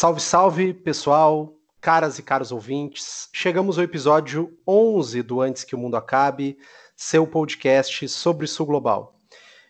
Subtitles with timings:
[0.00, 3.28] Salve, salve, pessoal, caras e caros ouvintes.
[3.34, 6.56] Chegamos ao episódio 11 do Antes que o Mundo Acabe,
[6.96, 9.20] seu podcast sobre Sul Global.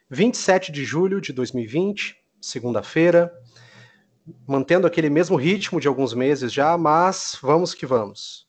[0.08, 3.32] 27 de julho de 2020, segunda-feira,
[4.46, 8.46] mantendo aquele mesmo ritmo de alguns meses já, mas vamos que vamos.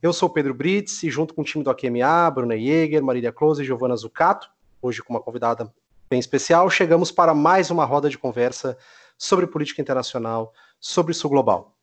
[0.00, 3.60] Eu sou Pedro Brits e junto com o time do AQMA, Bruna Jäger, Marília Close
[3.60, 4.48] e Giovana Zucato,
[4.80, 5.74] hoje com uma convidada
[6.08, 8.78] bem especial, chegamos para mais uma roda de conversa
[9.18, 11.74] sobre política internacional, sobre Sul Global.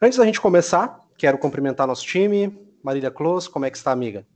[0.00, 2.56] Antes da gente começar, quero cumprimentar nosso time.
[2.82, 4.26] Marília Close, como é que está, amiga?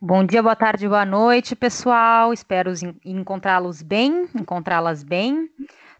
[0.00, 2.32] Bom dia, boa tarde, boa noite, pessoal.
[2.32, 2.72] Espero
[3.04, 5.50] encontrá-los bem, encontrá-las bem.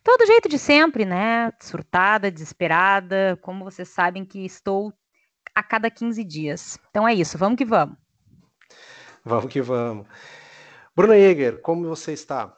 [0.04, 1.52] Todo jeito de sempre, né?
[1.60, 4.92] Surtada, desesperada, como vocês sabem que estou
[5.54, 6.78] a cada 15 dias.
[6.90, 7.96] Então é isso, vamos que vamos.
[9.24, 10.06] Vamos que vamos.
[10.94, 12.57] Bruna Jäger, como você está?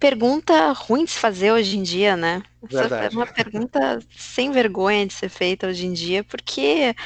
[0.00, 2.42] Pergunta ruim de se fazer hoje em dia, né?
[2.72, 6.96] Essa é uma pergunta sem vergonha de ser feita hoje em dia, porque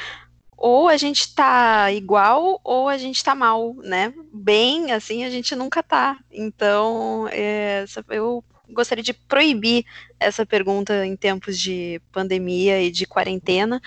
[0.57, 4.13] ou a gente tá igual ou a gente tá mal, né?
[4.33, 6.17] Bem, assim, a gente nunca tá.
[6.31, 9.85] Então, é, eu gostaria de proibir
[10.17, 13.81] essa pergunta em tempos de pandemia e de quarentena.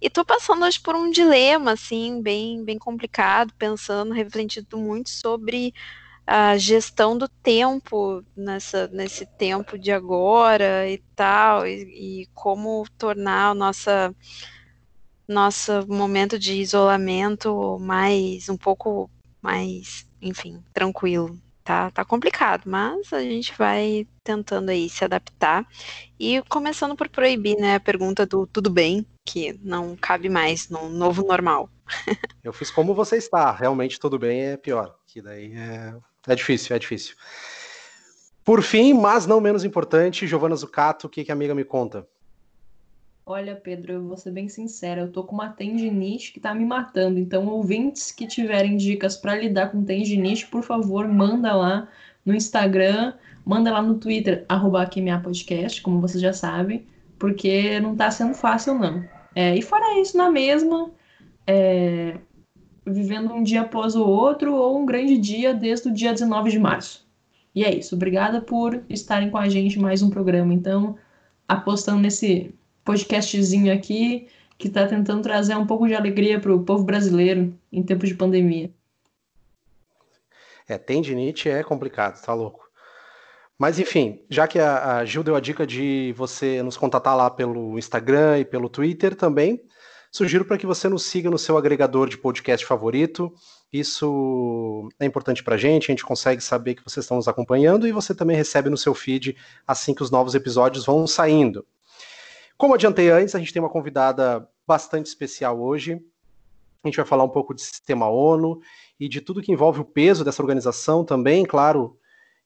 [0.00, 5.74] E tô passando hoje por um dilema, assim, bem, bem complicado, pensando, refletindo muito sobre
[6.26, 13.52] a gestão do tempo nessa, nesse tempo de agora e tal, e, e como tornar
[13.52, 14.12] o nossa,
[15.28, 19.08] nosso momento de isolamento mais, um pouco
[19.40, 21.38] mais, enfim, tranquilo.
[21.62, 25.66] Tá, tá complicado, mas a gente vai tentando aí se adaptar
[26.18, 30.88] e começando por proibir, né, a pergunta do tudo bem, que não cabe mais no
[30.88, 31.68] novo normal.
[32.42, 35.92] Eu fiz como você está, realmente tudo bem é pior, que daí é
[36.26, 37.14] é difícil, é difícil.
[38.44, 42.06] Por fim, mas não menos importante, Giovana Zucato, o que, que a amiga me conta?
[43.28, 46.64] Olha, Pedro, eu vou ser bem sincera, eu tô com uma tendinite que tá me
[46.64, 47.18] matando.
[47.18, 51.88] Então, ouvintes que tiverem dicas para lidar com tendinite, por favor, manda lá
[52.24, 53.14] no Instagram,
[53.44, 54.88] manda lá no Twitter, arroba
[55.24, 56.86] podcast, como vocês já sabem,
[57.18, 59.04] porque não tá sendo fácil, não.
[59.34, 60.92] É, e fora isso, na mesma,
[61.44, 62.16] é,
[62.86, 66.58] vivendo um dia após o outro ou um grande dia desde o dia 19 de
[66.58, 67.06] março.
[67.54, 67.94] E é isso.
[67.94, 70.54] Obrigada por estarem com a gente mais um programa.
[70.54, 70.96] Então,
[71.48, 72.54] apostando nesse
[72.84, 77.82] podcastzinho aqui que está tentando trazer um pouco de alegria para o povo brasileiro em
[77.82, 78.70] tempos de pandemia.
[80.68, 82.66] É, tendinite é complicado, tá louco.
[83.58, 87.30] Mas enfim, já que a, a Gil deu a dica de você nos contatar lá
[87.30, 89.62] pelo Instagram e pelo Twitter também,
[90.16, 93.34] Sugiro para que você nos siga no seu agregador de podcast favorito.
[93.70, 97.86] Isso é importante para a gente, a gente consegue saber que vocês estão nos acompanhando
[97.86, 101.66] e você também recebe no seu feed assim que os novos episódios vão saindo.
[102.56, 106.02] Como adiantei antes, a gente tem uma convidada bastante especial hoje.
[106.82, 108.62] A gente vai falar um pouco de sistema ONU
[108.98, 111.98] e de tudo que envolve o peso dessa organização também, claro,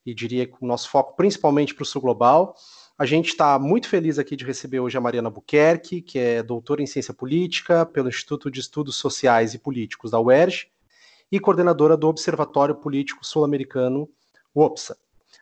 [0.05, 2.53] e diria que o nosso foco principalmente para o Sul Global.
[2.97, 6.83] A gente está muito feliz aqui de receber hoje a Mariana Buquerque, que é doutora
[6.83, 10.67] em ciência política pelo Instituto de Estudos Sociais e Políticos da UERJ
[11.31, 14.09] e coordenadora do Observatório Político Sul-Americano,
[14.53, 14.97] OPSA.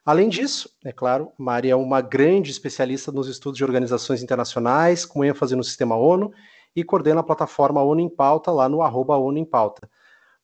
[0.05, 5.25] Além disso, é claro, Maria é uma grande especialista nos estudos de organizações internacionais, com
[5.25, 6.31] ênfase no sistema ONU,
[6.75, 9.89] e coordena a plataforma ONU em Pauta lá no arroba ONU em Pauta.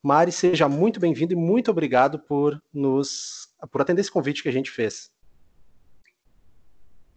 [0.02, 4.52] Mari, seja muito bem-vindo e muito obrigado por nos por atender esse convite que a
[4.52, 5.10] gente fez.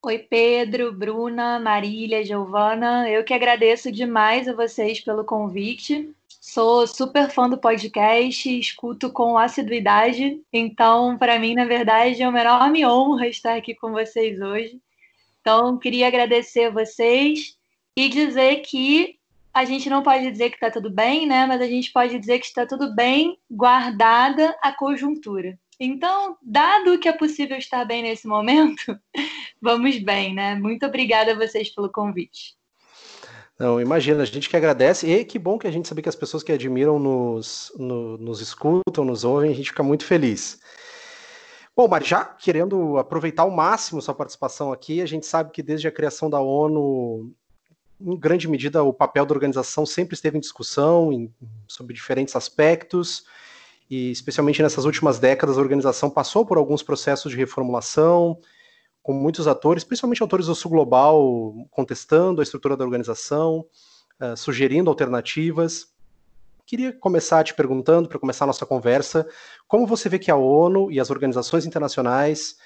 [0.00, 3.10] Oi, Pedro, Bruna, Marília, Giovana.
[3.10, 6.14] Eu que agradeço demais a vocês pelo convite.
[6.40, 10.40] Sou super fã do podcast, escuto com assiduidade.
[10.52, 14.80] Então, para mim, na verdade, é uma enorme honra estar aqui com vocês hoje.
[15.40, 17.58] Então, queria agradecer a vocês
[17.96, 19.16] e dizer que
[19.52, 21.44] a gente não pode dizer que está tudo bem, né?
[21.44, 25.58] Mas a gente pode dizer que está tudo bem, guardada a conjuntura.
[25.80, 28.98] Então, dado que é possível estar bem nesse momento,
[29.62, 30.56] vamos bem, né?
[30.56, 32.56] Muito obrigada a vocês pelo convite.
[33.58, 36.14] Não, imagina, a gente que agradece, e que bom que a gente sabe que as
[36.14, 40.60] pessoas que admiram nos, no, nos escutam, nos ouvem, a gente fica muito feliz.
[41.76, 45.86] Bom, Mari, já querendo aproveitar ao máximo sua participação aqui, a gente sabe que desde
[45.86, 47.32] a criação da ONU,
[48.00, 51.32] em grande medida, o papel da organização sempre esteve em discussão em,
[51.68, 53.24] sobre diferentes aspectos,
[53.90, 58.38] e especialmente nessas últimas décadas a organização passou por alguns processos de reformulação,
[59.02, 63.64] com muitos atores, principalmente autores do Sul Global, contestando a estrutura da organização,
[64.20, 65.86] uh, sugerindo alternativas.
[66.66, 69.26] Queria começar te perguntando, para começar a nossa conversa,
[69.66, 72.56] como você vê que a ONU e as organizações internacionais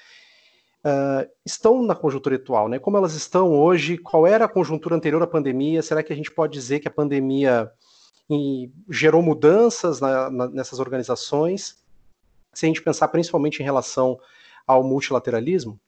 [0.83, 2.77] uh, estão na conjuntura atual, né?
[2.77, 3.97] Como elas estão hoje?
[3.97, 5.81] Qual era a conjuntura anterior à pandemia?
[5.81, 7.71] Será que a gente pode dizer que a pandemia
[8.89, 11.77] gerou mudanças na, na, nessas organizações?
[12.53, 14.19] Se a gente pensar principalmente em relação
[14.67, 15.79] ao multilateralismo?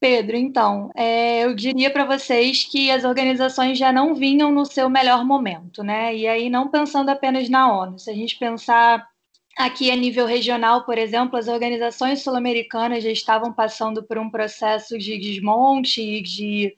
[0.00, 4.90] Pedro, então, é, eu diria para vocês que as organizações já não vinham no seu
[4.90, 6.14] melhor momento, né?
[6.14, 9.08] E aí, não pensando apenas na ONU, se a gente pensar
[9.56, 14.98] aqui a nível regional, por exemplo, as organizações sul-americanas já estavam passando por um processo
[14.98, 16.74] de desmonte e de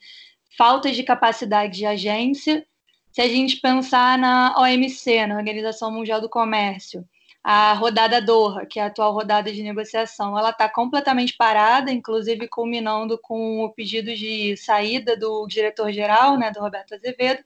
[0.57, 2.65] falta de capacidade de agência.
[3.17, 7.03] Se a gente pensar na OMC, na Organização Mundial do Comércio,
[7.43, 12.47] a rodada Doha, que é a atual rodada de negociação, ela está completamente parada, inclusive
[12.47, 17.43] culminando com o pedido de saída do diretor-geral, né, do Roberto Azevedo.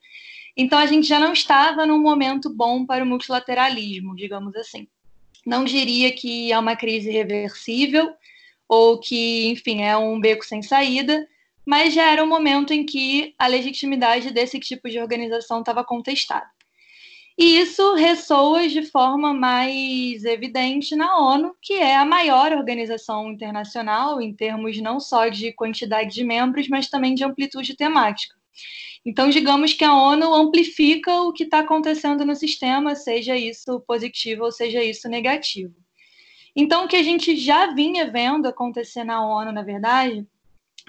[0.57, 4.89] Então, a gente já não estava num momento bom para o multilateralismo, digamos assim.
[5.47, 8.13] Não diria que é uma crise reversível
[8.69, 11.25] ou que, enfim, é um beco sem saída,
[11.65, 16.49] mas já era um momento em que a legitimidade desse tipo de organização estava contestada.
[17.39, 24.21] E isso ressoa de forma mais evidente na ONU, que é a maior organização internacional
[24.21, 28.35] em termos não só de quantidade de membros, mas também de amplitude temática.
[29.07, 34.45] Então, digamos que a ONU amplifica o que está acontecendo no sistema, seja isso positivo
[34.45, 35.75] ou seja isso negativo.
[36.55, 40.27] Então, o que a gente já vinha vendo acontecer na ONU, na verdade,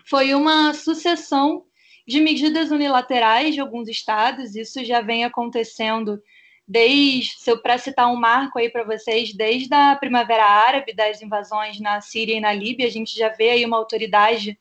[0.06, 1.66] foi uma sucessão
[2.08, 4.56] de medidas unilaterais de alguns estados.
[4.56, 6.22] Isso já vem acontecendo
[6.68, 12.00] desde, para citar um marco aí para vocês, desde a Primavera Árabe, das invasões na
[12.00, 14.58] Síria e na Líbia, a gente já vê aí uma autoridade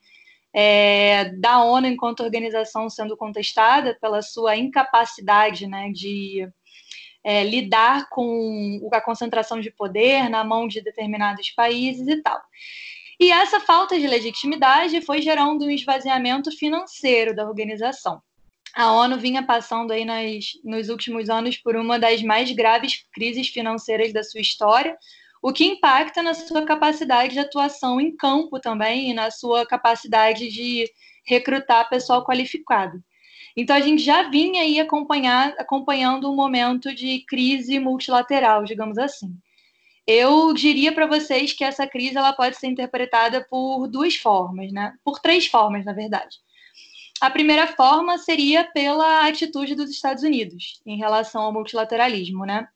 [0.53, 6.49] é, da ONU enquanto organização sendo contestada pela sua incapacidade né, de
[7.23, 12.41] é, lidar com a concentração de poder na mão de determinados países e tal.
[13.21, 18.21] E essa falta de legitimidade foi gerando um esvaziamento financeiro da organização
[18.73, 23.49] a ONU vinha passando aí nas, nos últimos anos por uma das mais graves crises
[23.49, 24.97] financeiras da sua história,
[25.41, 30.47] o que impacta na sua capacidade de atuação em campo também e na sua capacidade
[30.49, 30.89] de
[31.25, 33.03] recrutar pessoal qualificado.
[33.57, 39.35] Então a gente já vinha aí acompanhando um momento de crise multilateral, digamos assim.
[40.13, 44.93] Eu diria para vocês que essa crise ela pode ser interpretada por duas formas, né?
[45.05, 46.35] Por três formas, na verdade.
[47.21, 52.67] A primeira forma seria pela atitude dos Estados Unidos em relação ao multilateralismo, né?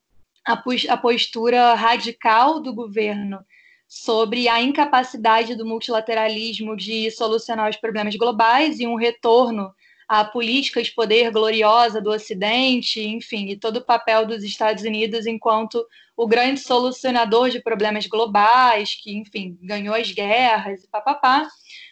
[0.45, 3.43] A postura radical do governo
[3.85, 9.73] sobre a incapacidade do multilateralismo de solucionar os problemas globais e um retorno
[10.07, 15.25] à política de poder gloriosa do Ocidente, enfim, e todo o papel dos Estados Unidos
[15.25, 15.85] enquanto
[16.15, 21.47] o grande solucionador de problemas globais, que, enfim, ganhou as guerras e papapá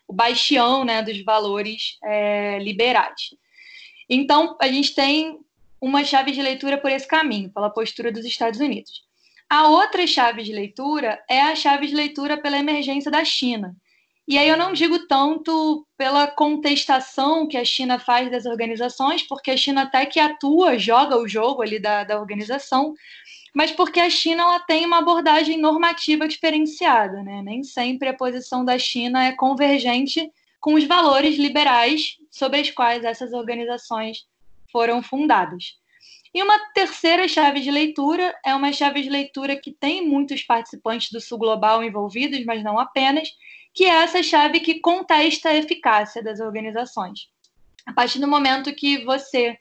[0.07, 3.33] o bastião né, dos valores é, liberais.
[4.10, 5.39] Então, a gente tem
[5.81, 9.04] uma chave de leitura por esse caminho, pela postura dos Estados Unidos.
[9.50, 13.75] A outra chave de leitura é a chave de leitura pela emergência da China.
[14.27, 19.51] E aí eu não digo tanto pela contestação que a China faz das organizações, porque
[19.51, 22.93] a China até que atua, joga o jogo ali da, da organização,
[23.53, 27.41] mas porque a China ela tem uma abordagem normativa diferenciada, né?
[27.43, 33.03] Nem sempre a posição da China é convergente com os valores liberais sobre os quais
[33.03, 34.25] essas organizações
[34.71, 35.75] foram fundadas.
[36.33, 41.12] E uma terceira chave de leitura é uma chave de leitura que tem muitos participantes
[41.12, 43.29] do Sul Global envolvidos, mas não apenas,
[43.74, 47.27] que é essa chave que contesta a eficácia das organizações.
[47.86, 49.58] A partir do momento que você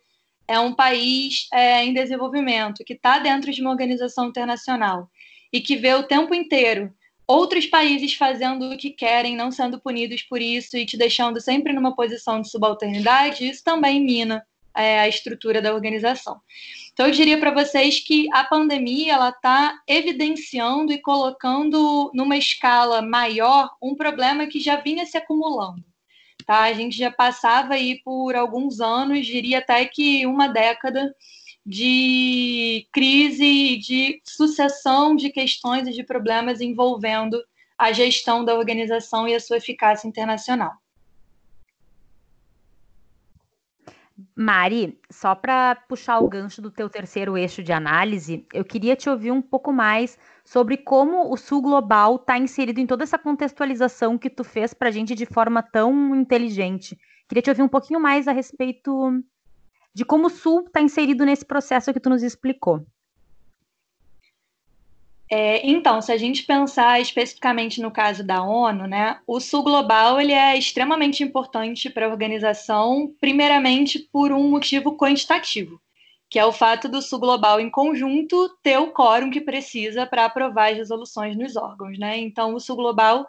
[0.47, 5.09] é um país é, em desenvolvimento, que está dentro de uma organização internacional
[5.53, 6.93] e que vê o tempo inteiro
[7.27, 11.73] outros países fazendo o que querem, não sendo punidos por isso e te deixando sempre
[11.73, 14.45] numa posição de subalternidade, isso também mina
[14.77, 16.41] é, a estrutura da organização.
[16.93, 23.01] Então, eu diria para vocês que a pandemia ela está evidenciando e colocando numa escala
[23.01, 25.83] maior um problema que já vinha se acumulando.
[26.47, 26.65] Tá?
[26.65, 31.15] A gente já passava aí por alguns anos, diria até que uma década
[31.65, 37.43] de crise de sucessão de questões e de problemas envolvendo
[37.79, 40.82] a gestão da organização e a sua eficácia internacional.
[44.35, 49.09] Mari, só para puxar o gancho do teu terceiro eixo de análise, eu queria te
[49.09, 54.19] ouvir um pouco mais sobre como o Sul Global está inserido em toda essa contextualização
[54.19, 56.99] que tu fez para a gente de forma tão inteligente.
[57.29, 59.23] Queria te ouvir um pouquinho mais a respeito
[59.95, 62.87] de como o Sul está inserido nesse processo que tu nos explicou.
[65.35, 70.21] É, então, se a gente pensar especificamente no caso da ONU, né, o Sul Global
[70.21, 75.81] ele é extremamente importante para a organização, primeiramente por um motivo quantitativo,
[76.29, 80.27] que é o fato do Sul Global em conjunto ter o quórum que precisa para
[80.27, 81.99] aprovar as resoluções nos órgãos.
[81.99, 82.19] Né?
[82.19, 83.27] Então, o Sul Global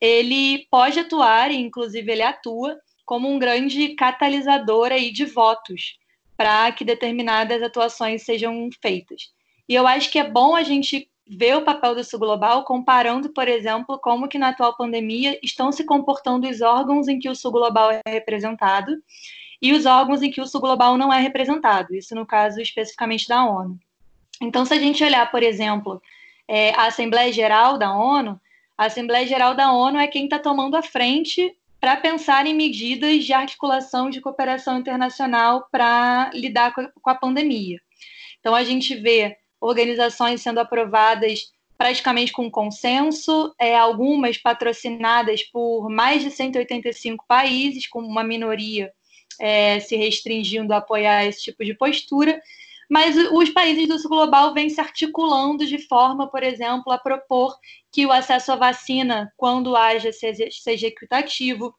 [0.00, 5.98] ele pode atuar, e inclusive ele atua, como um grande catalisador aí de votos
[6.34, 9.24] para que determinadas atuações sejam feitas.
[9.68, 13.30] E eu acho que é bom a gente ver o papel do Sul Global comparando,
[13.30, 17.34] por exemplo, como que na atual pandemia estão se comportando os órgãos em que o
[17.34, 18.92] Sul Global é representado
[19.60, 23.28] e os órgãos em que o Sul Global não é representado, isso no caso especificamente
[23.28, 23.78] da ONU.
[24.40, 26.02] Então, se a gente olhar, por exemplo,
[26.48, 28.40] é, a Assembleia Geral da ONU,
[28.76, 33.24] a Assembleia Geral da ONU é quem está tomando a frente para pensar em medidas
[33.24, 37.80] de articulação de cooperação internacional para lidar com a pandemia.
[38.40, 46.22] Então, a gente vê organizações sendo aprovadas praticamente com consenso, é, algumas patrocinadas por mais
[46.22, 48.92] de 185 países, com uma minoria
[49.40, 52.40] é, se restringindo a apoiar esse tipo de postura,
[52.90, 57.56] mas os países do sul global vêm se articulando de forma, por exemplo, a propor
[57.90, 61.74] que o acesso à vacina, quando haja, seja, seja equitativo,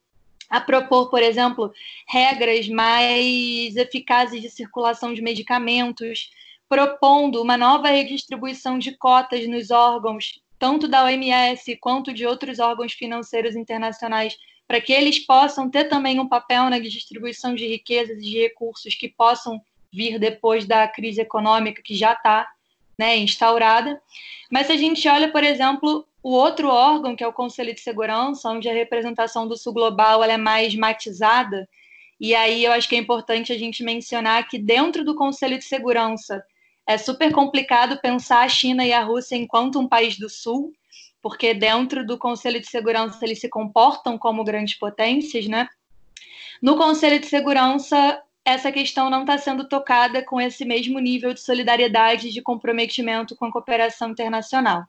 [0.49, 1.71] a propor, por exemplo,
[2.07, 6.29] regras mais eficazes de circulação de medicamentos,
[6.73, 12.93] propondo uma nova redistribuição de cotas nos órgãos, tanto da OMS quanto de outros órgãos
[12.93, 14.35] financeiros internacionais,
[14.67, 18.95] para que eles possam ter também um papel na distribuição de riquezas e de recursos
[18.95, 19.61] que possam
[19.93, 22.49] vir depois da crise econômica que já está
[22.97, 24.01] né, instaurada.
[24.49, 27.81] Mas se a gente olha, por exemplo, o outro órgão, que é o Conselho de
[27.81, 31.69] Segurança, onde a representação do Sul Global é mais matizada,
[32.19, 35.65] e aí eu acho que é importante a gente mencionar que dentro do Conselho de
[35.65, 36.43] Segurança
[36.85, 40.73] é super complicado pensar a China e a Rússia enquanto um país do Sul,
[41.21, 45.69] porque dentro do Conselho de Segurança eles se comportam como grandes potências, né?
[46.61, 51.39] No Conselho de Segurança, essa questão não está sendo tocada com esse mesmo nível de
[51.39, 54.83] solidariedade e de comprometimento com a cooperação internacional.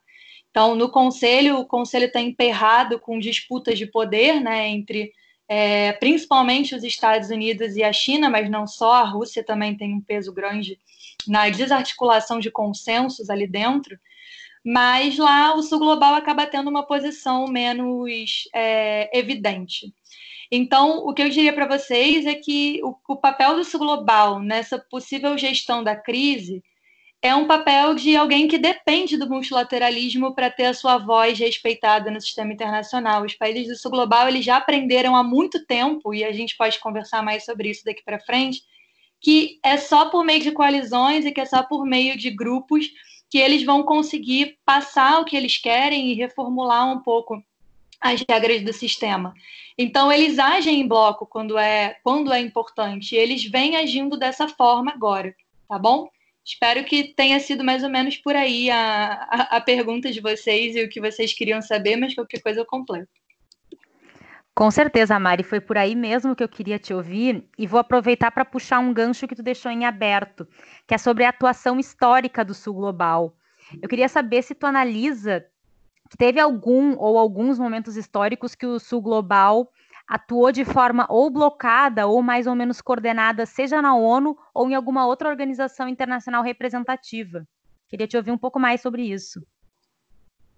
[0.50, 5.12] Então, no Conselho, o Conselho está emperrado com disputas de poder, né, entre
[5.48, 9.92] é, principalmente os Estados Unidos e a China, mas não só, a Rússia também tem
[9.92, 10.78] um peso grande
[11.28, 13.98] na desarticulação de consensos ali dentro,
[14.64, 19.92] mas lá o Sul Global acaba tendo uma posição menos é, evidente.
[20.50, 24.40] Então, o que eu diria para vocês é que o, o papel do Sul Global
[24.40, 26.62] nessa possível gestão da crise
[27.24, 32.10] é um papel de alguém que depende do multilateralismo para ter a sua voz respeitada
[32.10, 33.24] no sistema internacional.
[33.24, 36.78] Os países do Sul Global eles já aprenderam há muito tempo, e a gente pode
[36.78, 38.60] conversar mais sobre isso daqui para frente,
[39.24, 42.90] que é só por meio de coalizões e que é só por meio de grupos
[43.30, 47.42] que eles vão conseguir passar o que eles querem e reformular um pouco
[47.98, 49.32] as regras do sistema.
[49.78, 53.16] Então eles agem em bloco quando é quando é importante.
[53.16, 55.34] Eles vêm agindo dessa forma agora,
[55.66, 56.06] tá bom?
[56.44, 60.76] Espero que tenha sido mais ou menos por aí a, a, a pergunta de vocês
[60.76, 63.08] e o que vocês queriam saber, mas qualquer coisa eu completo.
[64.54, 68.30] Com certeza, Mari, foi por aí mesmo que eu queria te ouvir e vou aproveitar
[68.30, 70.46] para puxar um gancho que tu deixou em aberto,
[70.86, 73.36] que é sobre a atuação histórica do Sul Global.
[73.82, 75.44] Eu queria saber se tu analisa
[76.08, 79.68] que teve algum ou alguns momentos históricos que o Sul Global
[80.06, 84.74] atuou de forma ou blocada ou mais ou menos coordenada, seja na ONU ou em
[84.74, 87.44] alguma outra organização internacional representativa.
[87.88, 89.44] Queria te ouvir um pouco mais sobre isso.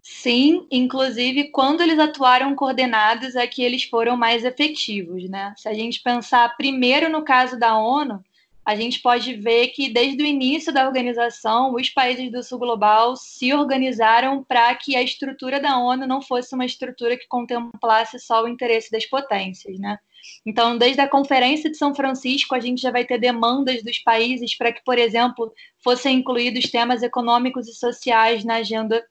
[0.09, 5.53] Sim, inclusive quando eles atuaram coordenados é que eles foram mais efetivos, né?
[5.57, 8.25] Se a gente pensar primeiro no caso da ONU,
[8.65, 13.17] a gente pode ver que desde o início da organização, os países do Sul Global
[13.17, 18.45] se organizaram para que a estrutura da ONU não fosse uma estrutura que contemplasse só
[18.45, 19.99] o interesse das potências, né?
[20.47, 24.57] Então, desde a Conferência de São Francisco, a gente já vai ter demandas dos países
[24.57, 29.05] para que, por exemplo, fossem incluídos temas econômicos e sociais na agenda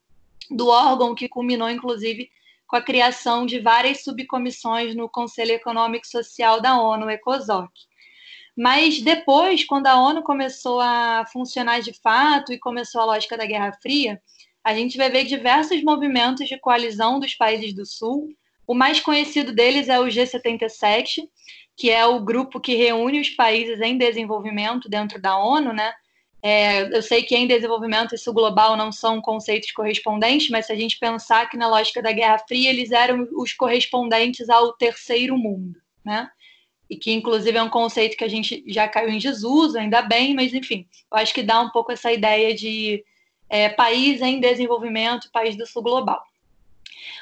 [0.49, 2.29] do órgão que culminou, inclusive,
[2.67, 7.71] com a criação de várias subcomissões no Conselho Econômico e Social da ONU, ECOSOC.
[8.57, 13.45] Mas depois, quando a ONU começou a funcionar de fato e começou a lógica da
[13.45, 14.21] Guerra Fria,
[14.63, 18.29] a gente vai ver diversos movimentos de coalizão dos países do Sul.
[18.65, 21.21] O mais conhecido deles é o G77,
[21.77, 25.93] que é o grupo que reúne os países em desenvolvimento dentro da ONU, né?
[26.47, 30.75] É, eu sei que em desenvolvimento isso global não são conceitos correspondentes, mas se a
[30.75, 35.81] gente pensar que na lógica da Guerra Fria eles eram os correspondentes ao terceiro mundo,
[36.05, 36.29] né?
[36.87, 40.35] E que inclusive é um conceito que a gente já caiu em desuso, ainda bem,
[40.35, 43.03] mas enfim, eu acho que dá um pouco essa ideia de
[43.49, 46.21] é, país em desenvolvimento, país do sul global.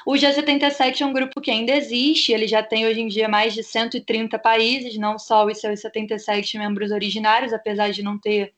[0.04, 3.54] O G77 é um grupo que ainda existe, ele já tem hoje em dia mais
[3.54, 8.52] de 130 países, não só os seus 77 membros originários, apesar de não ter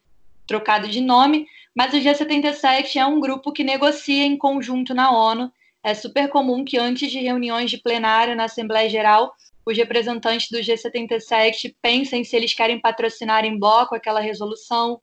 [0.47, 5.53] trocado de nome, mas o G77 é um grupo que negocia em conjunto na ONU.
[5.83, 9.35] É super comum que antes de reuniões de plenário na Assembleia Geral,
[9.65, 15.01] os representantes do G77 pensem se eles querem patrocinar em bloco aquela resolução,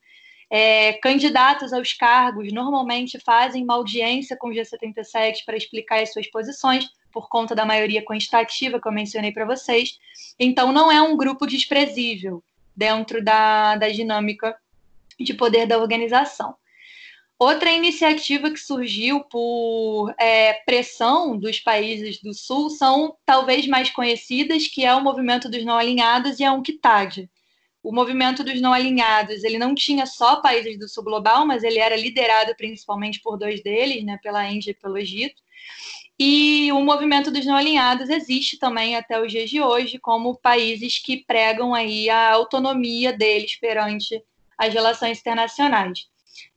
[0.50, 6.28] é, candidatos aos cargos normalmente fazem uma audiência com o G77 para explicar as suas
[6.28, 9.98] posições, por conta da maioria quantitativa que eu mencionei para vocês.
[10.40, 12.44] Então, não é um grupo desprezível
[12.76, 14.56] dentro da, da dinâmica
[15.20, 16.56] de poder da organização.
[17.40, 24.68] Outra iniciativa que surgiu por é, pressão dos países do Sul são talvez mais conhecidas,
[24.68, 27.30] que é o movimento dos não alinhados e a UNCTAD
[27.84, 31.80] o movimento dos não alinhados, ele não tinha só países do sul global, mas ele
[31.80, 35.42] era liderado principalmente por dois deles, né, pela Índia e pelo Egito.
[36.18, 40.98] E o movimento dos não alinhados existe também até os dias de hoje, como países
[40.98, 44.24] que pregam aí a autonomia deles perante
[44.66, 46.08] as relações internacionais.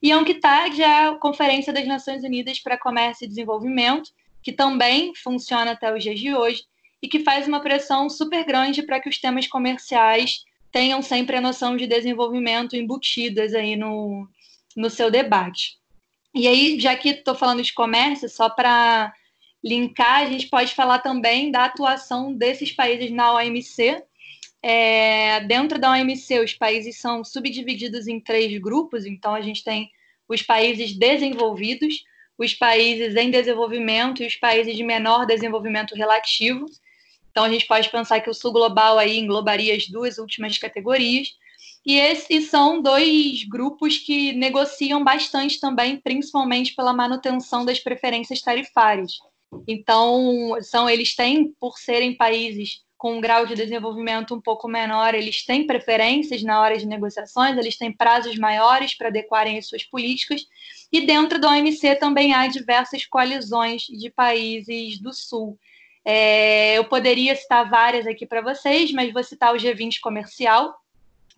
[0.03, 4.11] E a UNCTAD é a Conferência das Nações Unidas para Comércio e Desenvolvimento,
[4.43, 6.63] que também funciona até os dias de hoje
[7.03, 11.41] e que faz uma pressão super grande para que os temas comerciais tenham sempre a
[11.41, 14.29] noção de desenvolvimento embutidas aí no,
[14.77, 15.79] no seu debate.
[16.35, 19.13] E aí, já que estou falando de comércio, só para
[19.65, 24.03] linkar, a gente pode falar também da atuação desses países na OMC.
[24.63, 29.91] É, dentro da OMC, os países são subdivididos em três grupos, então a gente tem
[30.29, 32.03] os países desenvolvidos,
[32.39, 36.67] os países em desenvolvimento e os países de menor desenvolvimento relativo.
[37.31, 41.29] Então a gente pode pensar que o sul global aí englobaria as duas últimas categorias.
[41.85, 49.19] E esses são dois grupos que negociam bastante também, principalmente pela manutenção das preferências tarifárias.
[49.69, 55.15] Então, são eles têm, por serem países com um grau de desenvolvimento um pouco menor,
[55.15, 59.85] eles têm preferências na hora de negociações, eles têm prazos maiores para adequarem as suas
[59.85, 60.47] políticas.
[60.91, 65.59] E dentro da OMC também há diversas coalizões de países do Sul.
[66.05, 70.75] É, eu poderia citar várias aqui para vocês, mas vou citar o G20 Comercial,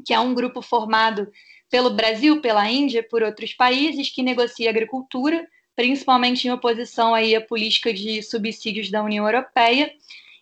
[0.05, 1.27] que é um grupo formado
[1.71, 7.41] pelo Brasil, pela Índia, por outros países que negocia agricultura, principalmente em oposição aí à
[7.41, 9.93] política de subsídios da União Europeia,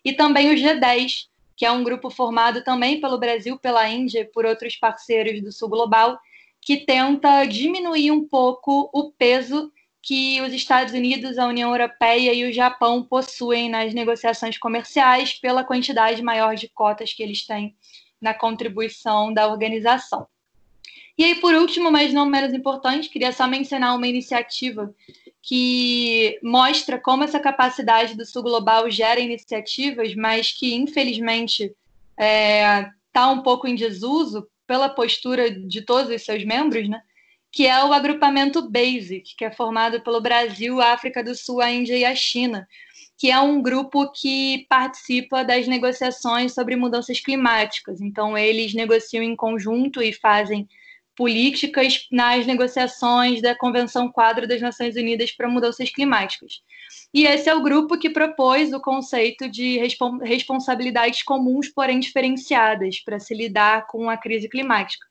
[0.07, 4.25] e também o G10, que é um grupo formado também pelo Brasil, pela Índia e
[4.25, 6.17] por outros parceiros do Sul Global,
[6.61, 9.69] que tenta diminuir um pouco o peso
[10.01, 15.65] que os Estados Unidos, a União Europeia e o Japão possuem nas negociações comerciais pela
[15.65, 17.75] quantidade maior de cotas que eles têm
[18.21, 20.25] na contribuição da organização.
[21.17, 24.93] E aí, por último, mas não menos importante, queria só mencionar uma iniciativa
[25.41, 32.91] que mostra como essa capacidade do Sul Global gera iniciativas, mas que, infelizmente, está é,
[33.11, 37.01] tá um pouco em desuso pela postura de todos os seus membros, né?
[37.51, 41.97] que é o agrupamento BASIC, que é formado pelo Brasil, África do Sul, a Índia
[41.97, 42.67] e a China,
[43.17, 47.99] que é um grupo que participa das negociações sobre mudanças climáticas.
[47.99, 50.67] Então, eles negociam em conjunto e fazem
[51.17, 56.61] políticas nas negociações da Convenção Quadro das Nações Unidas para Mudanças Climáticas.
[57.11, 59.79] E esse é o grupo que propôs o conceito de
[60.21, 65.05] responsabilidades comuns, porém diferenciadas, para se lidar com a crise climática.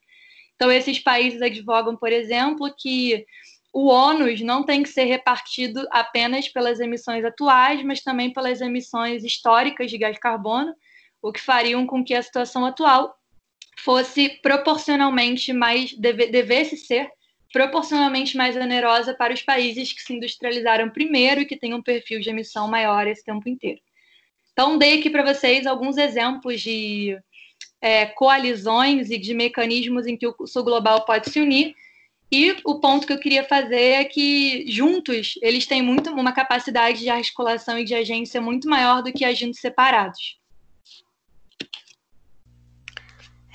[0.54, 3.26] Então, esses países advogam, por exemplo, que
[3.72, 9.24] o ônus não tem que ser repartido apenas pelas emissões atuais, mas também pelas emissões
[9.24, 10.72] históricas de gás carbono,
[11.20, 13.14] o que fariam com que a situação atual
[13.78, 17.08] fosse proporcionalmente mais, deve, devesse ser
[17.52, 22.20] proporcionalmente mais onerosa para os países que se industrializaram primeiro e que têm um perfil
[22.20, 23.80] de emissão maior esse tempo inteiro.
[24.52, 27.16] Então, dei aqui para vocês alguns exemplos de
[27.80, 31.74] é, coalizões e de mecanismos em que o Sul Global pode se unir.
[32.32, 37.00] E o ponto que eu queria fazer é que, juntos, eles têm muito uma capacidade
[37.00, 40.38] de articulação e de agência muito maior do que agindo separados.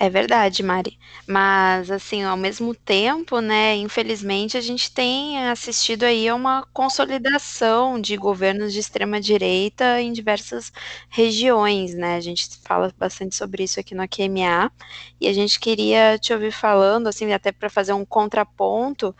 [0.04, 0.98] É verdade, Mari.
[1.28, 8.00] Mas, assim, ao mesmo tempo, né, infelizmente, a gente tem assistido aí a uma consolidação
[8.00, 10.72] de governos de extrema-direita em diversas
[11.08, 12.16] regiões, né?
[12.16, 14.72] A gente fala bastante sobre isso aqui no QMA,
[15.20, 19.14] e a gente queria te ouvir falando, assim, até para fazer um contraponto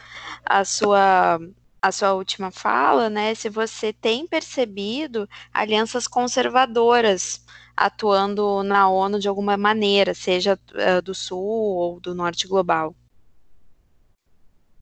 [0.45, 1.39] à sua
[1.85, 3.35] a sua última fala, né?
[3.35, 7.45] Se você tem percebido alianças conservadoras
[7.77, 12.95] atuando na ONU de alguma maneira, seja uh, do Sul ou do Norte global.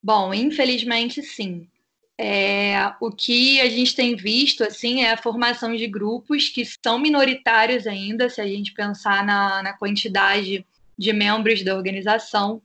[0.02, 1.68] Bom, infelizmente sim.
[2.22, 6.98] É, o que a gente tem visto assim é a formação de grupos que são
[6.98, 10.66] minoritários ainda, se a gente pensar na, na quantidade
[10.98, 12.60] de membros da organização,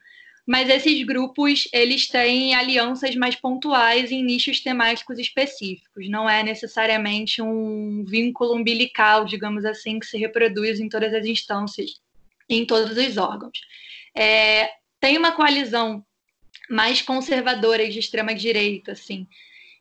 [0.45, 6.07] mas esses grupos eles têm alianças mais pontuais em nichos temáticos específicos.
[6.07, 11.99] Não é necessariamente um vínculo umbilical, digamos assim, que se reproduz em todas as instâncias,
[12.47, 13.59] em todos os órgãos.
[14.15, 16.05] É, tem uma coalizão
[16.69, 19.27] mais conservadora de extrema direita, assim,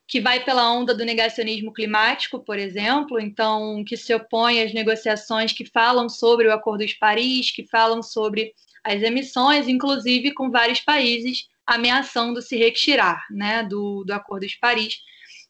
[0.07, 5.51] que vai pela onda do negacionismo climático, por exemplo, então que se opõe às negociações
[5.51, 8.53] que falam sobre o Acordo de Paris, que falam sobre
[8.85, 14.99] as emissões, inclusive com vários países ameaçando se retirar né, do, do Acordo de Paris,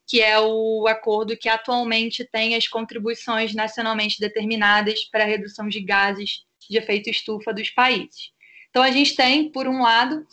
[0.08, 5.82] que é o acordo que atualmente tem as contribuições nacionalmente determinadas para a redução de
[5.82, 8.32] gases de efeito estufa dos países.
[8.70, 10.26] Então, a gente tem, por um lado,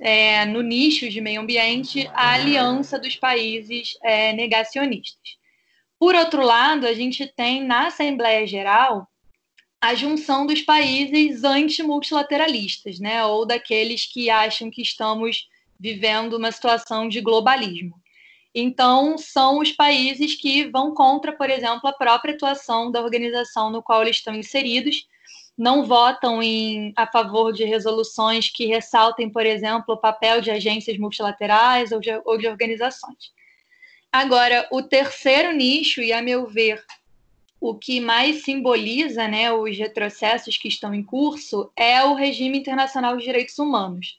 [0.00, 5.38] é, no nicho de meio ambiente, a aliança dos países é, negacionistas.
[5.98, 9.08] Por outro lado, a gente tem na Assembleia Geral
[9.80, 17.08] a junção dos países antimultilateralistas, né, ou daqueles que acham que estamos vivendo uma situação
[17.08, 17.94] de globalismo.
[18.54, 23.82] Então, são os países que vão contra, por exemplo, a própria atuação da organização no
[23.82, 25.06] qual eles estão inseridos,
[25.56, 30.96] não votam em, a favor de resoluções que ressaltem, por exemplo, o papel de agências
[30.98, 33.32] multilaterais ou de, ou de organizações.
[34.10, 36.82] Agora, o terceiro nicho, e a meu ver,
[37.60, 43.16] o que mais simboliza né, os retrocessos que estão em curso é o regime internacional
[43.16, 44.18] de direitos humanos.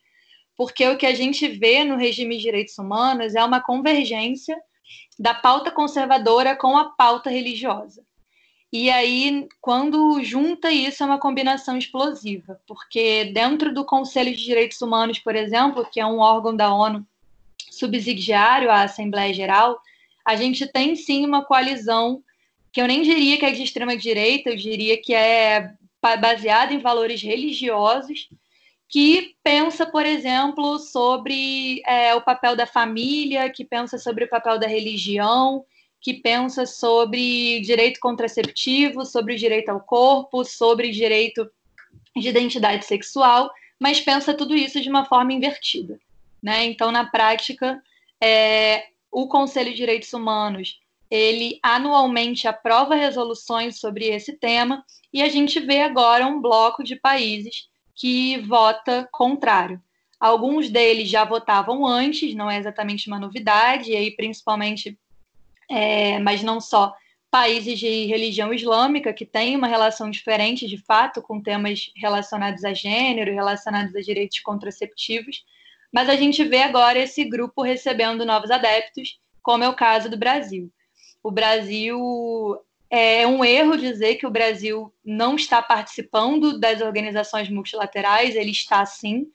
[0.58, 4.60] Porque o que a gente vê no regime de direitos humanos é uma convergência
[5.18, 8.04] da pauta conservadora com a pauta religiosa.
[8.72, 14.80] E aí, quando junta isso, é uma combinação explosiva, porque dentro do Conselho de Direitos
[14.82, 17.06] Humanos, por exemplo, que é um órgão da ONU
[17.72, 19.82] subsidiário à Assembleia Geral,
[20.24, 22.22] a gente tem sim uma coalizão
[22.72, 26.80] que eu nem diria que é de extrema direita, eu diria que é baseada em
[26.80, 28.30] valores religiosos,
[28.88, 34.58] que pensa, por exemplo, sobre é, o papel da família, que pensa sobre o papel
[34.58, 35.64] da religião,
[36.02, 41.50] que pensa sobre direito contraceptivo, sobre o direito ao corpo, sobre direito
[42.16, 46.00] de identidade sexual, mas pensa tudo isso de uma forma invertida.
[46.42, 46.66] Né?
[46.66, 47.82] Então, na prática,
[48.22, 55.30] é, o Conselho de Direitos Humanos ele anualmente aprova resoluções sobre esse tema e a
[55.30, 59.82] gente vê agora um bloco de países que vota contrário.
[60.20, 64.98] Alguns deles já votavam antes, não é exatamente uma novidade, e aí principalmente
[65.70, 66.94] é, mas não só,
[67.30, 72.74] países de religião islâmica que têm uma relação diferente, de fato, com temas relacionados a
[72.74, 75.46] gênero, relacionados a direitos contraceptivos,
[75.94, 80.18] mas a gente vê agora esse grupo recebendo novos adeptos, como é o caso do
[80.18, 80.72] Brasil.
[81.22, 82.00] O Brasil
[82.90, 88.86] é um erro dizer que o Brasil não está participando das organizações multilaterais, ele está
[88.86, 89.28] sim.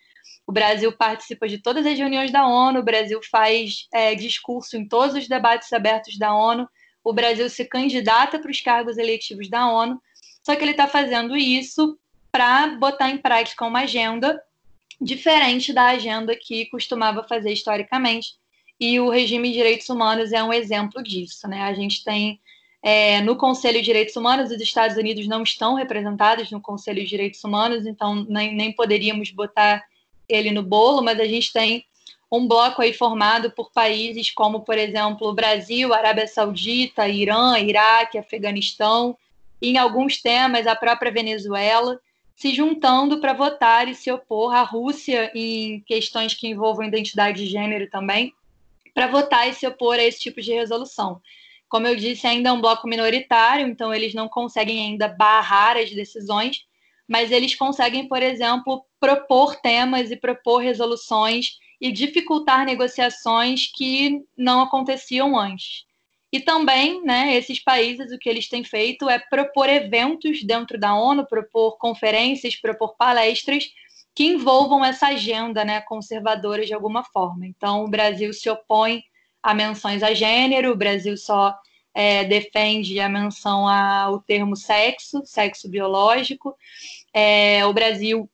[0.47, 4.87] O Brasil participa de todas as reuniões da ONU, o Brasil faz é, discurso em
[4.87, 6.69] todos os debates abertos da ONU,
[7.03, 10.01] o Brasil se candidata para os cargos eletivos da ONU,
[10.43, 11.99] só que ele está fazendo isso
[12.33, 14.43] para botar em prática uma agenda
[15.01, 18.37] diferente da agenda que costumava fazer historicamente.
[18.81, 21.47] E o regime de direitos humanos é um exemplo disso.
[21.49, 21.63] Né?
[21.63, 22.41] A gente tem
[22.83, 27.09] é, no Conselho de Direitos Humanos, os Estados Unidos não estão representados no Conselho de
[27.09, 29.83] Direitos Humanos, então nem, nem poderíamos botar
[30.29, 31.87] ele no bolo, mas a gente tem
[32.31, 38.19] um bloco aí formado por países como, por exemplo, o Brasil, Arábia Saudita, Irã, Iraque,
[38.19, 39.17] Afeganistão,
[39.63, 41.99] e em alguns temas a própria Venezuela,
[42.37, 47.51] se juntando para votar e se opor à Rússia em questões que envolvam identidade de
[47.51, 48.35] gênero também,
[48.95, 51.21] para votar e se opor a esse tipo de resolução.
[51.69, 55.91] Como eu disse, ainda é um bloco minoritário, então eles não conseguem ainda barrar as
[55.91, 56.65] decisões,
[57.07, 64.63] mas eles conseguem, por exemplo, propor temas e propor resoluções e dificultar negociações que não
[64.63, 65.85] aconteciam antes.
[66.33, 70.95] E também, né, esses países, o que eles têm feito é propor eventos dentro da
[70.95, 73.69] ONU, propor conferências, propor palestras
[74.15, 77.47] que envolvam essa agenda né, conservadora de alguma forma.
[77.47, 79.03] Então, o Brasil se opõe
[79.43, 81.55] a menções a gênero, o Brasil só
[81.93, 86.57] é, defende a menção ao termo sexo, sexo biológico.
[87.13, 88.29] É, o Brasil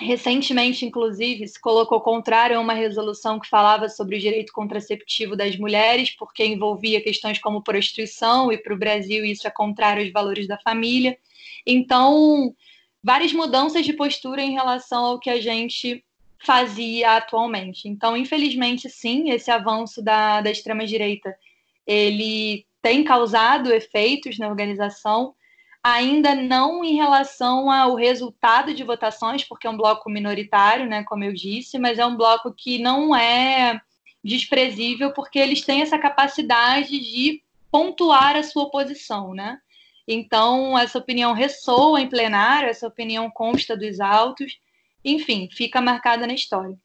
[0.00, 5.56] recentemente, inclusive, se colocou contrário a uma resolução que falava sobre o direito contraceptivo das
[5.56, 10.48] mulheres, porque envolvia questões como prostituição, e para o Brasil isso é contrário aos valores
[10.48, 11.18] da família.
[11.66, 12.54] Então,
[13.02, 16.04] várias mudanças de postura em relação ao que a gente
[16.44, 17.88] fazia atualmente.
[17.88, 21.34] Então, infelizmente, sim, esse avanço da, da extrema-direita,
[21.86, 25.34] ele tem causado efeitos na organização,
[25.82, 31.24] ainda não em relação ao resultado de votações, porque é um bloco minoritário, né, como
[31.24, 33.80] eu disse, mas é um bloco que não é
[34.22, 39.58] desprezível, porque eles têm essa capacidade de pontuar a sua posição, né?
[40.12, 44.58] Então, essa opinião ressoa em plenário, essa opinião consta dos autos,
[45.04, 46.76] enfim, fica marcada na história.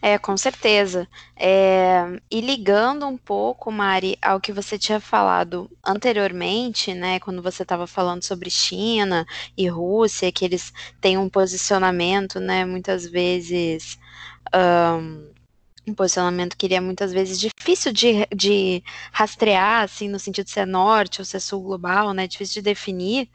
[0.00, 1.06] É, com certeza.
[1.36, 7.62] É, e ligando um pouco, Mari, ao que você tinha falado anteriormente, né, quando você
[7.62, 9.26] estava falando sobre China
[9.58, 13.98] e Rússia, que eles têm um posicionamento, né, muitas vezes.
[14.54, 15.35] Um,
[15.86, 20.50] um posicionamento que ele é muitas vezes difícil de, de rastrear, assim, no sentido de
[20.50, 23.28] ser norte ou ser sul global, né, difícil de definir,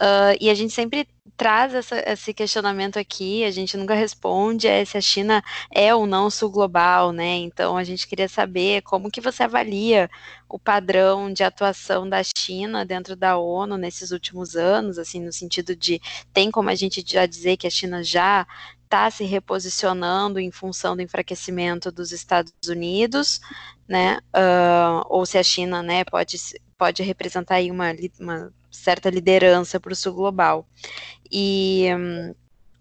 [0.00, 4.84] uh, e a gente sempre traz essa, esse questionamento aqui, a gente nunca responde é
[4.84, 9.10] se a China é ou não sul global, né, então a gente queria saber como
[9.10, 10.10] que você avalia
[10.48, 15.74] o padrão de atuação da China dentro da ONU nesses últimos anos, assim, no sentido
[15.74, 16.00] de,
[16.32, 18.46] tem como a gente já dizer que a China já
[18.92, 23.40] está se reposicionando em função do enfraquecimento dos Estados Unidos,
[23.88, 26.36] né, uh, ou se a China, né, pode,
[26.76, 27.86] pode representar aí uma,
[28.20, 30.68] uma certa liderança para o sul global.
[31.30, 31.86] E,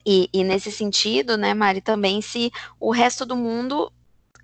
[0.06, 3.90] e, e, nesse sentido, né, Mari, também se o resto do mundo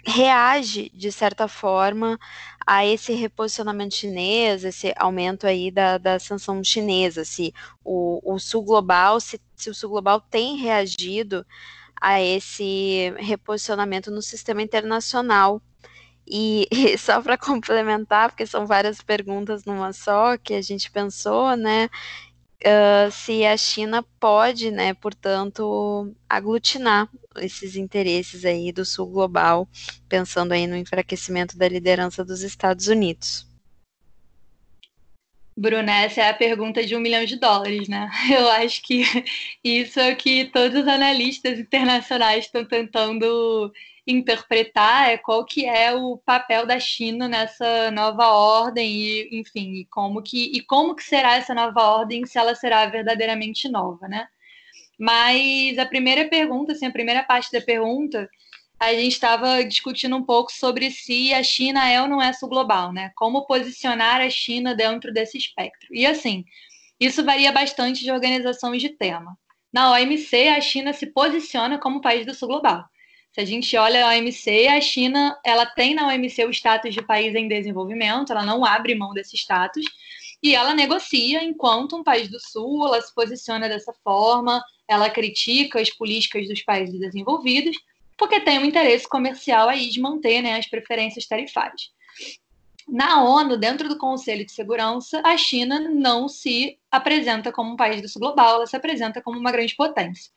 [0.06, 2.18] reage, de certa forma,
[2.68, 8.62] a esse reposicionamento chinês, esse aumento aí da, da sanção chinesa, se o, o sul
[8.62, 11.46] global, se, se o sul global tem reagido
[12.02, 15.62] a esse reposicionamento no sistema internacional.
[16.28, 21.56] E, e só para complementar, porque são várias perguntas numa só que a gente pensou,
[21.56, 21.90] né?
[22.66, 29.68] Uh, se a China pode, né, portanto, aglutinar esses interesses aí do sul global,
[30.10, 33.46] pensando aí no enfraquecimento da liderança dos Estados Unidos.
[35.60, 38.10] Bruna, essa é a pergunta de um milhão de dólares, né?
[38.32, 39.04] Eu acho que
[39.64, 43.74] isso é o que todos os analistas internacionais estão tentando
[44.08, 49.86] interpretar é qual que é o papel da China nessa nova ordem e, enfim, e
[49.86, 54.28] como que e como que será essa nova ordem se ela será verdadeiramente nova, né?
[55.00, 58.30] Mas a primeira pergunta, assim, a primeira parte da pergunta,
[58.80, 62.94] a gente estava discutindo um pouco sobre se a China é ou não é sul-global,
[62.94, 63.12] né?
[63.16, 65.88] Como posicionar a China dentro desse espectro.
[65.92, 66.46] E assim,
[67.00, 69.38] isso varia bastante de organizações de tema.
[69.72, 72.86] Na OMC, a China se posiciona como país do sul global.
[73.38, 77.04] Se a gente olha a OMC, a China ela tem na OMC o status de
[77.04, 79.86] país em desenvolvimento, ela não abre mão desse status,
[80.42, 85.80] e ela negocia enquanto um país do Sul, ela se posiciona dessa forma, ela critica
[85.80, 87.78] as políticas dos países desenvolvidos,
[88.18, 91.92] porque tem um interesse comercial aí de manter né, as preferências tarifárias.
[92.88, 98.02] Na ONU, dentro do Conselho de Segurança, a China não se apresenta como um país
[98.02, 100.32] do sul global, ela se apresenta como uma grande potência.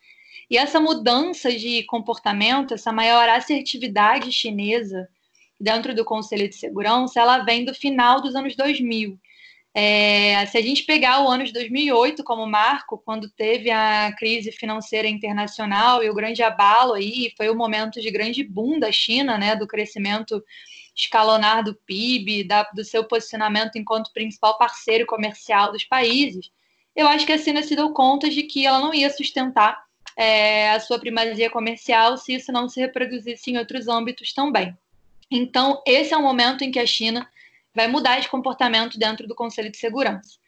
[0.51, 5.09] E essa mudança de comportamento, essa maior assertividade chinesa
[5.59, 9.17] dentro do Conselho de Segurança, ela vem do final dos anos 2000.
[9.73, 14.51] É, se a gente pegar o ano de 2008 como marco, quando teve a crise
[14.51, 19.39] financeira internacional e o grande abalo aí, foi o momento de grande boom da China,
[19.39, 20.43] né, do crescimento
[20.97, 26.51] escalonar do PIB, da, do seu posicionamento enquanto principal parceiro comercial dos países,
[26.97, 29.81] eu acho que a China se deu conta de que ela não ia sustentar
[30.21, 34.77] é, a sua primazia comercial se isso não se reproduzisse em outros âmbitos também.
[35.31, 37.27] Então, esse é o momento em que a China
[37.75, 40.39] vai mudar de comportamento dentro do Conselho de Segurança.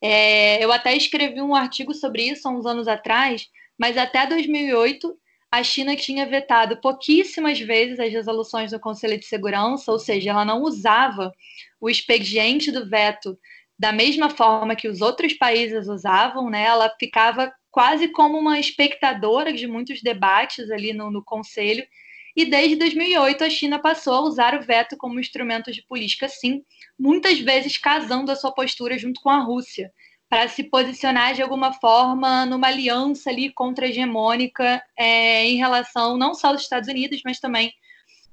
[0.00, 5.14] É, eu até escrevi um artigo sobre isso há uns anos atrás, mas até 2008
[5.50, 10.44] a China tinha vetado pouquíssimas vezes as resoluções do Conselho de Segurança, ou seja, ela
[10.44, 11.34] não usava
[11.78, 13.38] o expediente do veto
[13.78, 16.64] da mesma forma que os outros países usavam, né?
[16.64, 21.86] Ela ficava quase como uma espectadora de muitos debates ali no, no Conselho.
[22.36, 26.62] E desde 2008 a China passou a usar o veto como instrumento de política, sim,
[26.98, 29.92] muitas vezes casando a sua postura junto com a Rússia,
[30.28, 36.48] para se posicionar de alguma forma numa aliança ali contra-hegemônica é, em relação não só
[36.48, 37.72] aos Estados Unidos, mas também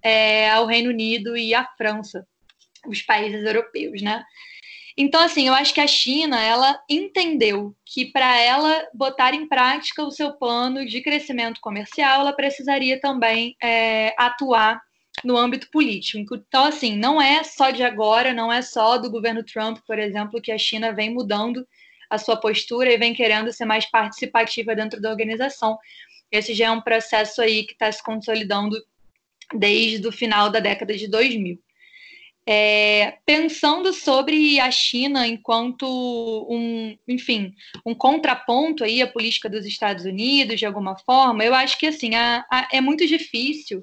[0.03, 2.27] é, ao Reino Unido e à França,
[2.85, 4.23] os países europeus, né?
[4.97, 10.01] Então, assim, eu acho que a China, ela entendeu que para ela botar em prática
[10.03, 14.81] o seu plano de crescimento comercial, ela precisaria também é, atuar
[15.23, 16.35] no âmbito político.
[16.35, 20.41] Então, assim, não é só de agora, não é só do governo Trump, por exemplo,
[20.41, 21.67] que a China vem mudando
[22.09, 25.77] a sua postura e vem querendo ser mais participativa dentro da organização.
[26.31, 28.77] Esse já é um processo aí que está se consolidando
[29.53, 31.59] desde o final da década de 2000.
[32.47, 35.87] É, pensando sobre a China enquanto
[36.47, 41.75] um, enfim, um contraponto aí à política dos Estados Unidos, de alguma forma, eu acho
[41.79, 43.81] que assim a, a, é muito difícil,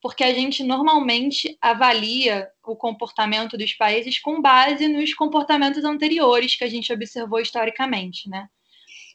[0.00, 6.62] porque a gente normalmente avalia o comportamento dos países com base nos comportamentos anteriores que
[6.62, 8.48] a gente observou historicamente, né?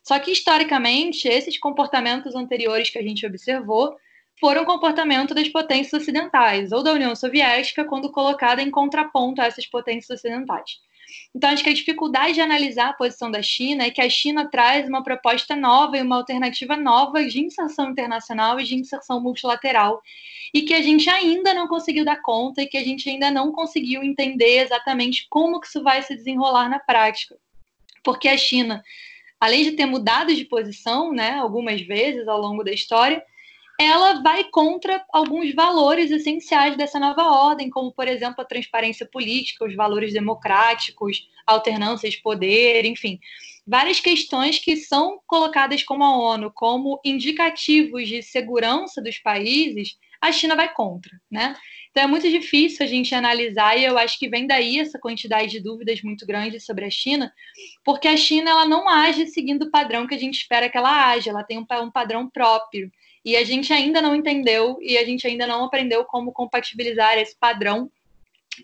[0.03, 3.95] Só que historicamente, esses comportamentos anteriores que a gente observou
[4.41, 9.67] foram comportamento das potências ocidentais, ou da União Soviética, quando colocada em contraponto a essas
[9.67, 10.79] potências ocidentais.
[11.35, 14.49] Então, acho que a dificuldade de analisar a posição da China é que a China
[14.49, 20.01] traz uma proposta nova e uma alternativa nova de inserção internacional e de inserção multilateral,
[20.51, 23.51] e que a gente ainda não conseguiu dar conta e que a gente ainda não
[23.51, 27.37] conseguiu entender exatamente como que isso vai se desenrolar na prática.
[28.03, 28.83] Porque a China,
[29.39, 33.23] além de ter mudado de posição, né, algumas vezes ao longo da história,
[33.85, 39.65] ela vai contra alguns valores essenciais dessa nova ordem, como, por exemplo, a transparência política,
[39.65, 43.19] os valores democráticos, alternância de poder, enfim,
[43.65, 50.31] várias questões que são colocadas como a ONU como indicativos de segurança dos países, a
[50.31, 51.55] China vai contra, né?
[51.89, 55.51] Então é muito difícil a gente analisar e eu acho que vem daí essa quantidade
[55.51, 57.33] de dúvidas muito grande sobre a China,
[57.83, 61.09] porque a China ela não age seguindo o padrão que a gente espera que ela
[61.09, 62.89] age, ela tem um, um padrão próprio.
[63.23, 67.35] E a gente ainda não entendeu e a gente ainda não aprendeu como compatibilizar esse
[67.35, 67.91] padrão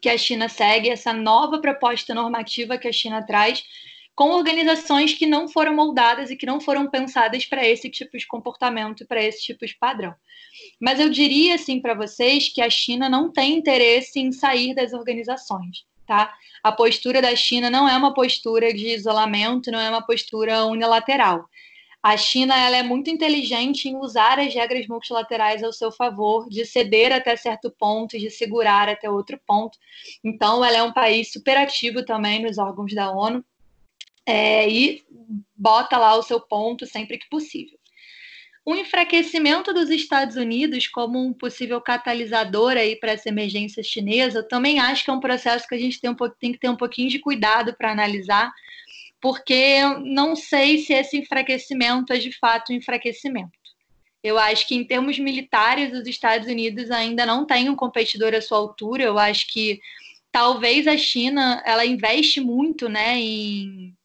[0.02, 3.64] que a China segue, essa nova proposta normativa que a China traz,
[4.16, 8.26] com organizações que não foram moldadas e que não foram pensadas para esse tipo de
[8.26, 10.14] comportamento para esse tipo de padrão.
[10.82, 14.92] Mas eu diria assim para vocês que a China não tem interesse em sair das
[14.92, 15.86] organizações.
[16.08, 16.34] Tá?
[16.64, 21.48] A postura da China não é uma postura de isolamento, não é uma postura unilateral.
[22.02, 26.66] A China ela é muito inteligente em usar as regras multilaterais ao seu favor, de
[26.66, 29.78] ceder até certo ponto, de segurar até outro ponto.
[30.24, 33.44] Então, ela é um país superativo também nos órgãos da ONU
[34.26, 35.04] é, e
[35.56, 37.78] bota lá o seu ponto sempre que possível.
[38.66, 44.48] O enfraquecimento dos Estados Unidos como um possível catalisador aí para essa emergência chinesa, eu
[44.48, 46.76] também acho que é um processo que a gente tem, um, tem que ter um
[46.76, 48.52] pouquinho de cuidado para analisar,
[49.22, 53.58] porque não sei se esse enfraquecimento é de fato um enfraquecimento.
[54.24, 58.42] Eu acho que, em termos militares, os Estados Unidos ainda não têm um competidor à
[58.42, 59.04] sua altura.
[59.04, 59.80] Eu acho que
[60.32, 63.96] talvez a China ela investe muito né, em,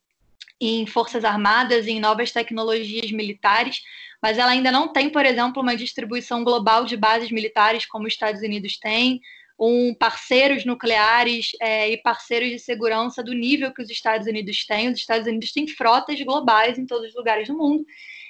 [0.60, 3.82] em forças armadas, em novas tecnologias militares,
[4.22, 8.12] mas ela ainda não tem, por exemplo, uma distribuição global de bases militares como os
[8.12, 9.20] Estados Unidos têm
[9.64, 14.90] um parceiros nucleares é, e parceiros de segurança do nível que os Estados Unidos têm.
[14.90, 17.84] Os Estados Unidos têm frotas globais em todos os lugares do mundo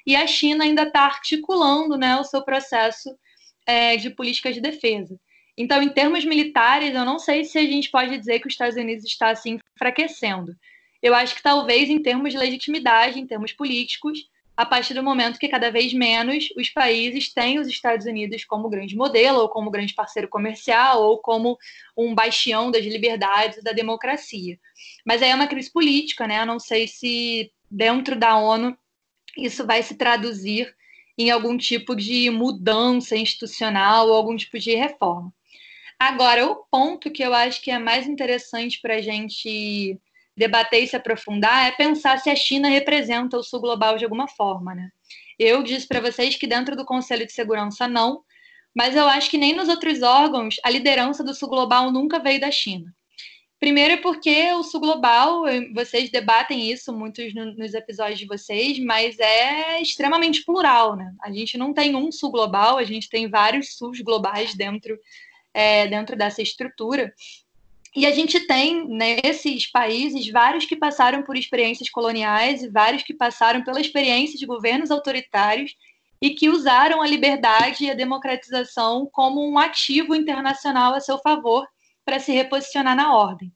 [0.06, 3.08] e a China ainda está articulando né, o seu processo
[3.66, 5.18] é, de política de defesa.
[5.56, 8.76] Então, em termos militares, eu não sei se a gente pode dizer que os Estados
[8.76, 10.54] Unidos está assim enfraquecendo.
[11.02, 14.18] Eu acho que talvez em termos de legitimidade, em termos políticos,
[14.62, 18.68] a partir do momento que cada vez menos os países têm os Estados Unidos como
[18.68, 21.58] grande modelo, ou como grande parceiro comercial, ou como
[21.96, 24.56] um bastião das liberdades da democracia.
[25.04, 26.40] Mas aí é uma crise política, né?
[26.40, 28.76] Eu não sei se dentro da ONU
[29.36, 30.72] isso vai se traduzir
[31.18, 35.34] em algum tipo de mudança institucional ou algum tipo de reforma.
[35.98, 40.00] Agora, o ponto que eu acho que é mais interessante para a gente
[40.36, 44.28] debater e se aprofundar é pensar se a China representa o sul global de alguma
[44.28, 44.88] forma, né?
[45.38, 48.22] Eu disse para vocês que dentro do Conselho de Segurança não,
[48.74, 52.40] mas eu acho que nem nos outros órgãos a liderança do sul global nunca veio
[52.40, 52.92] da China.
[53.62, 59.80] Primeiro porque o sul global, vocês debatem isso muitos nos episódios de vocês, mas é
[59.80, 61.14] extremamente plural, né?
[61.22, 64.98] A gente não tem um sul global, a gente tem vários sus globais dentro,
[65.54, 67.14] é, dentro dessa estrutura.
[67.94, 73.12] E a gente tem nesses países vários que passaram por experiências coloniais e vários que
[73.12, 75.76] passaram pela experiência de governos autoritários
[76.20, 81.66] e que usaram a liberdade e a democratização como um ativo internacional a seu favor
[82.04, 83.52] para se reposicionar na ordem.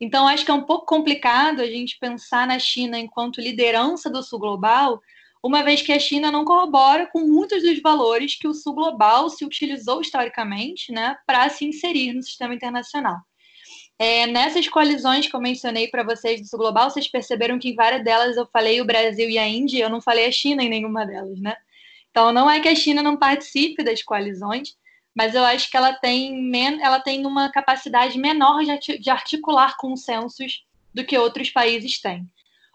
[0.00, 4.22] Então, acho que é um pouco complicado a gente pensar na China enquanto liderança do
[4.22, 5.00] Sul Global,
[5.42, 9.30] uma vez que a China não corrobora com muitos dos valores que o Sul Global
[9.30, 13.27] se utilizou historicamente né, para se inserir no sistema internacional.
[13.98, 18.04] É, nessas coalizões que eu mencionei para vocês do Global, vocês perceberam que em várias
[18.04, 21.04] delas eu falei o Brasil e a Índia, eu não falei a China em nenhuma
[21.04, 21.56] delas, né?
[22.10, 24.76] Então não é que a China não participe das coalizões,
[25.14, 28.62] mas eu acho que ela tem, ela tem uma capacidade menor
[29.00, 32.24] de articular consensos do que outros países têm.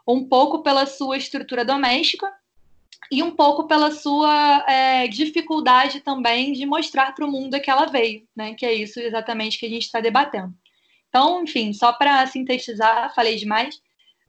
[0.05, 2.29] um pouco pela sua estrutura doméstica
[3.09, 7.85] e um pouco pela sua é, dificuldade também de mostrar para o mundo que ela
[7.85, 8.53] veio, né?
[8.55, 10.53] Que é isso exatamente que a gente está debatendo.
[11.15, 13.79] Então, enfim, só para sintetizar, falei demais,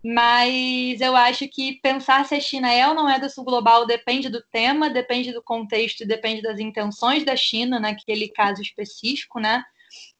[0.04, 3.86] mas eu acho que pensar se a China é ou não é do sul global
[3.86, 9.64] depende do tema, depende do contexto, depende das intenções da China naquele caso específico, né?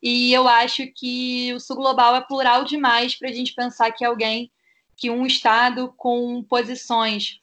[0.03, 4.03] E eu acho que o sul global é plural demais para a gente pensar que
[4.03, 4.51] alguém,
[4.97, 7.41] que um Estado com posições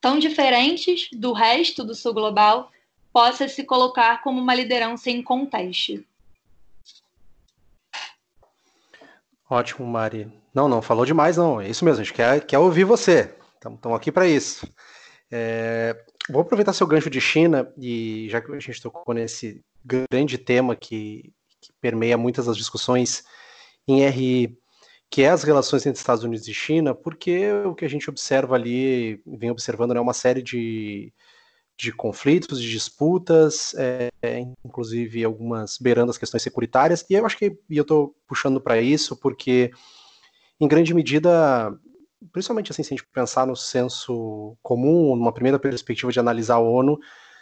[0.00, 2.72] tão diferentes do resto do sul global
[3.12, 6.04] possa se colocar como uma liderança em contexto.
[9.52, 10.32] Ótimo, Mari.
[10.54, 11.60] Não, não, falou demais, não.
[11.60, 13.34] É isso mesmo, a gente quer, quer ouvir você.
[13.54, 14.66] Estamos aqui para isso.
[15.30, 15.94] É,
[16.30, 20.74] vou aproveitar seu gancho de China, e já que a gente tocou nesse grande tema
[20.74, 23.24] que, que permeia muitas das discussões
[23.86, 24.58] em RI,
[25.10, 28.54] que é as relações entre Estados Unidos e China, porque o que a gente observa
[28.54, 31.12] ali, vem observando, é né, uma série de,
[31.76, 34.10] de conflitos, de disputas, é,
[34.64, 38.80] inclusive algumas beirando as questões securitárias, e eu acho que e eu estou puxando para
[38.80, 39.70] isso porque,
[40.60, 41.72] em grande medida,
[42.32, 46.60] principalmente assim, se a gente pensar no senso comum, numa primeira perspectiva de analisar a
[46.60, 46.98] ONU,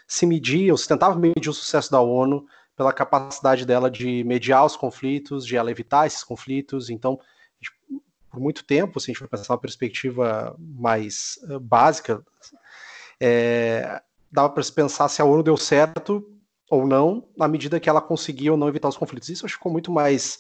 [0.07, 2.45] se media, ou se tentava medir o sucesso da ONU
[2.77, 7.21] pela capacidade dela de mediar os conflitos, de ela evitar esses conflitos, então,
[8.31, 12.25] por muito tempo, se a gente for pensar uma perspectiva mais uh, básica,
[13.21, 14.01] é,
[14.31, 16.25] dava para se pensar se a ONU deu certo
[16.71, 19.29] ou não, na medida que ela conseguia ou não evitar os conflitos.
[19.29, 20.39] Isso ficou muito mais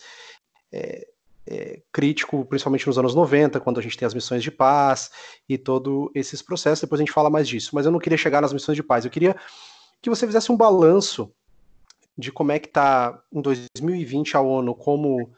[0.72, 1.06] é,
[1.46, 5.10] é, crítico, principalmente nos anos 90, quando a gente tem as missões de paz
[5.48, 6.82] e todos esses processos.
[6.82, 7.70] Depois a gente fala mais disso.
[7.74, 9.04] Mas eu não queria chegar nas missões de paz.
[9.04, 9.34] Eu queria
[10.00, 11.32] que você fizesse um balanço
[12.16, 15.32] de como é que está em 2020 a ONU como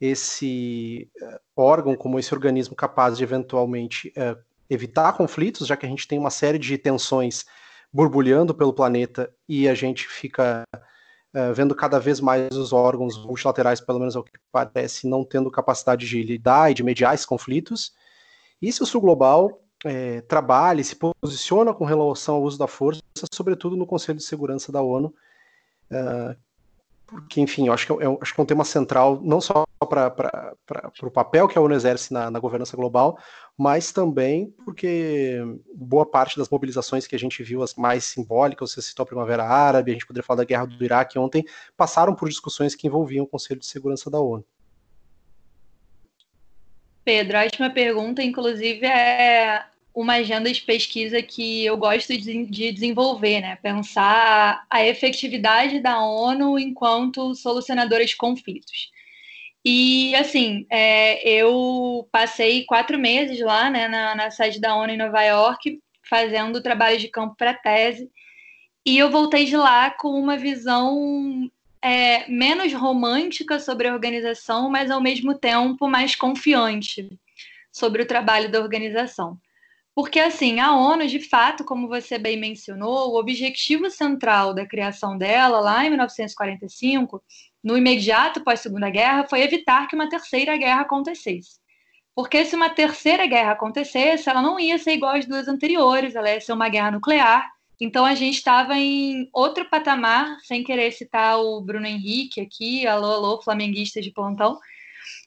[0.00, 5.88] esse uh, órgão, como esse organismo capaz de eventualmente uh, evitar conflitos, já que a
[5.88, 7.44] gente tem uma série de tensões
[7.92, 13.80] borbulhando pelo planeta e a gente fica uh, vendo cada vez mais os órgãos multilaterais,
[13.80, 17.92] pelo menos ao que parece, não tendo capacidade de lidar e de mediar esses conflitos.
[18.62, 22.66] E se o Sul Global é, trabalha e se posiciona com relação ao uso da
[22.66, 25.14] força, sobretudo no Conselho de Segurança da ONU,
[25.90, 26.36] uh,
[27.10, 29.64] porque, enfim, eu acho que é, eu acho que é um tema central, não só
[29.88, 30.54] para
[31.02, 33.18] o papel que a ONU exerce na, na, governança global,
[33.58, 35.40] mas também porque
[35.74, 39.44] boa parte das mobilizações que a gente viu, as mais simbólicas, você citou a Primavera
[39.44, 41.44] Árabe, a gente poderia falar da guerra do Iraque ontem,
[41.76, 44.44] passaram por discussões que envolviam o Conselho de Segurança da ONU.
[47.04, 49.64] Pedro, a última pergunta, inclusive, é
[50.00, 53.56] uma agenda de pesquisa que eu gosto de, de, desenvolver, né?
[53.56, 58.90] Pensar a efetividade da ONU enquanto solucionadora de conflitos.
[59.64, 64.96] E, assim, é, eu passei quatro meses lá, né, na, na sede da ONU em
[64.96, 68.10] Nova York, fazendo trabalho de campo para tese,
[68.84, 71.50] e eu voltei de lá com uma visão
[71.82, 77.08] é, menos romântica sobre a organização, mas ao mesmo tempo mais confiante
[77.70, 79.38] sobre o trabalho da organização.
[79.94, 85.18] Porque, assim, a ONU, de fato, como você bem mencionou, o objetivo central da criação
[85.18, 87.22] dela, lá em 1945,
[87.62, 91.58] no imediato pós-Segunda Guerra, foi evitar que uma terceira guerra acontecesse.
[92.14, 96.30] Porque se uma terceira guerra acontecesse, ela não ia ser igual às duas anteriores, ela
[96.30, 97.48] ia ser uma guerra nuclear.
[97.80, 103.06] Então a gente estava em outro patamar, sem querer citar o Bruno Henrique aqui, alô,
[103.06, 104.58] alô, flamenguista de plantão,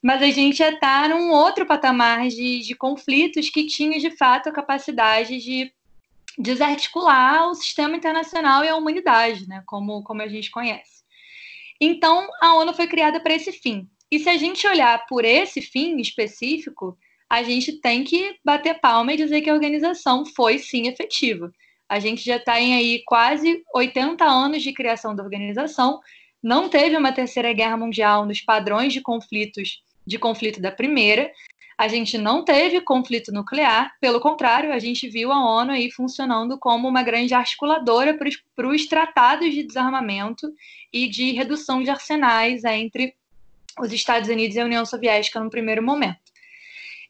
[0.03, 4.49] mas a gente já está num outro patamar de, de conflitos que tinha de fato
[4.49, 5.71] a capacidade de
[6.37, 11.03] desarticular o sistema internacional e a humanidade, né, como, como a gente conhece.
[11.79, 13.87] Então, a ONU foi criada para esse fim.
[14.11, 16.97] E se a gente olhar por esse fim específico,
[17.29, 21.49] a gente tem que bater palma e dizer que a organização foi sim efetiva.
[21.87, 26.01] A gente já está em aí quase 80 anos de criação da organização,
[26.41, 31.31] não teve uma terceira guerra mundial nos padrões de conflitos de conflito da primeira.
[31.77, 36.57] A gente não teve conflito nuclear, pelo contrário, a gente viu a ONU aí funcionando
[36.57, 38.17] como uma grande articuladora
[38.55, 40.53] para os tratados de desarmamento
[40.91, 43.15] e de redução de arsenais entre
[43.79, 46.19] os Estados Unidos e a União Soviética no primeiro momento.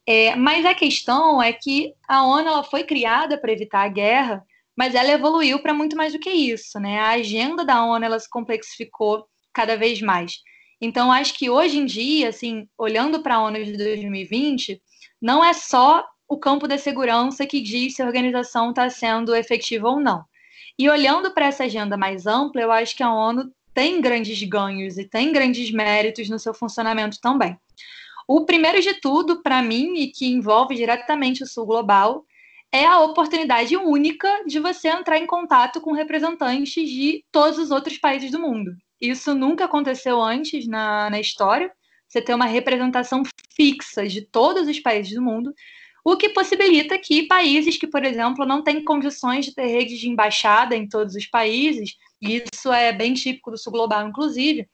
[0.06, 4.46] É, mas a questão é que a ONU ela foi criada para evitar a guerra,
[4.76, 7.00] mas ela evoluiu para muito mais do que isso, né?
[7.00, 10.42] A agenda da ONU ela se complexificou cada vez mais.
[10.86, 14.82] Então, acho que hoje em dia, assim, olhando para a ONU de 2020,
[15.22, 19.88] não é só o campo da segurança que diz se a organização está sendo efetiva
[19.88, 20.26] ou não.
[20.78, 24.98] E olhando para essa agenda mais ampla, eu acho que a ONU tem grandes ganhos
[24.98, 27.58] e tem grandes méritos no seu funcionamento também.
[28.28, 32.26] O primeiro de tudo, para mim, e que envolve diretamente o Sul Global,
[32.74, 37.98] é a oportunidade única de você entrar em contato com representantes de todos os outros
[37.98, 38.76] países do mundo.
[39.04, 41.70] Isso nunca aconteceu antes na, na história.
[42.08, 43.22] Você ter uma representação
[43.54, 45.54] fixa de todos os países do mundo,
[46.06, 50.08] o que possibilita que países que, por exemplo, não têm condições de ter redes de
[50.08, 54.70] embaixada em todos os países, e isso é bem típico do Sul Global, inclusive,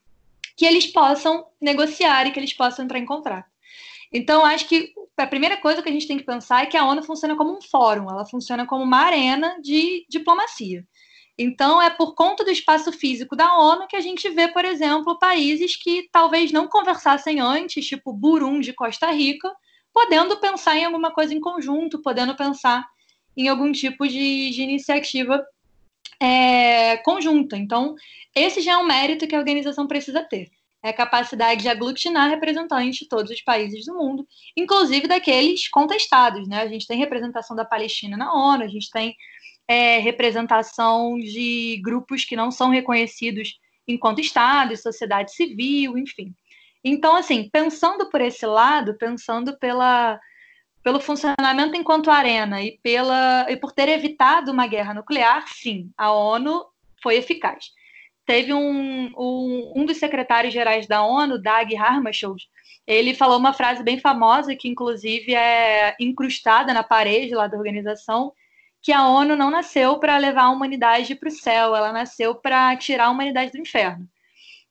[0.56, 3.50] que eles possam negociar e que eles possam entrar em contrato.
[4.14, 6.86] Então, acho que a primeira coisa que a gente tem que pensar é que a
[6.86, 10.86] ONU funciona como um fórum, ela funciona como uma arena de diplomacia.
[11.42, 15.18] Então, é por conta do espaço físico da ONU que a gente vê, por exemplo,
[15.18, 19.50] países que talvez não conversassem antes, tipo Burundi, Costa Rica,
[19.94, 22.86] podendo pensar em alguma coisa em conjunto, podendo pensar
[23.38, 25.42] em algum tipo de, de iniciativa
[26.20, 27.56] é, conjunta.
[27.56, 27.96] Então,
[28.36, 32.30] esse já é um mérito que a organização precisa ter é a capacidade de aglutinar
[32.30, 34.26] representantes de todos os países do mundo,
[34.56, 36.48] inclusive daqueles contestados.
[36.48, 36.62] Né?
[36.62, 39.16] A gente tem representação da Palestina na ONU, a gente tem
[39.70, 46.34] é, representação de grupos que não são reconhecidos enquanto Estado, sociedade civil, enfim.
[46.84, 50.20] Então, assim, pensando por esse lado, pensando pela,
[50.84, 56.11] pelo funcionamento enquanto arena e, pela, e por ter evitado uma guerra nuclear, sim, a
[56.11, 56.65] ONU
[57.01, 57.72] foi eficaz
[58.30, 62.47] teve um, um, um dos secretários gerais da ONU, Dag Hammarskjöld,
[62.86, 68.32] ele falou uma frase bem famosa, que inclusive é incrustada na parede lá da organização,
[68.82, 72.76] que a ONU não nasceu para levar a humanidade para o céu, ela nasceu para
[72.78, 74.08] tirar a humanidade do inferno.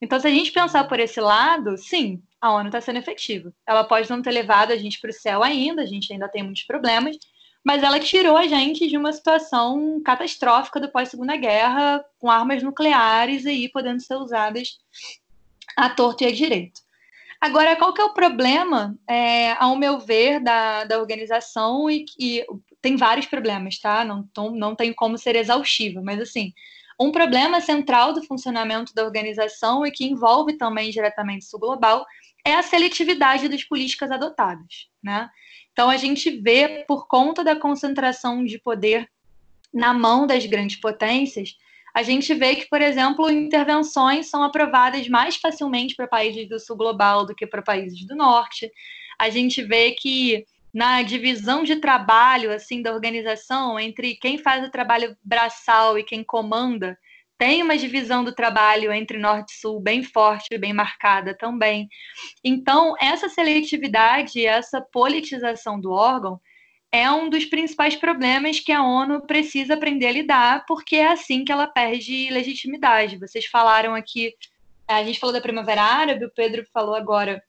[0.01, 3.53] Então, se a gente pensar por esse lado, sim, a ONU está sendo efetiva.
[3.67, 6.43] Ela pode não ter levado a gente para o céu ainda, a gente ainda tem
[6.43, 7.17] muitos problemas,
[7.65, 13.45] mas ela tirou a gente de uma situação catastrófica do pós-segunda guerra, com armas nucleares
[13.45, 14.79] aí podendo ser usadas
[15.77, 16.81] à torto e à direito.
[17.41, 22.45] Agora, qual que é o problema, é, ao meu ver, da, da organização e que
[22.81, 24.05] tem vários problemas, tá?
[24.05, 26.53] Não, não, tem como ser exaustivo, mas assim,
[26.99, 32.07] um problema central do funcionamento da organização e que envolve também diretamente o global
[32.45, 35.29] é a seletividade das políticas adotadas, né?
[35.73, 39.09] Então, a gente vê, por conta da concentração de poder
[39.73, 41.57] na mão das grandes potências,
[41.95, 46.77] a gente vê que, por exemplo, intervenções são aprovadas mais facilmente para países do sul
[46.77, 48.71] global do que para países do norte.
[49.19, 54.71] A gente vê que na divisão de trabalho assim da organização entre quem faz o
[54.71, 56.99] trabalho braçal e quem comanda,
[57.39, 61.89] tem uma divisão do trabalho entre norte e sul bem forte, bem marcada também.
[62.43, 66.41] Então, essa seletividade, essa politização do órgão
[66.91, 71.45] é um dos principais problemas que a ONU precisa aprender a lidar, porque é assim
[71.45, 73.19] que ela perde legitimidade.
[73.19, 74.35] Vocês falaram aqui,
[74.89, 77.43] a gente falou da Primavera Árabe, o Pedro falou agora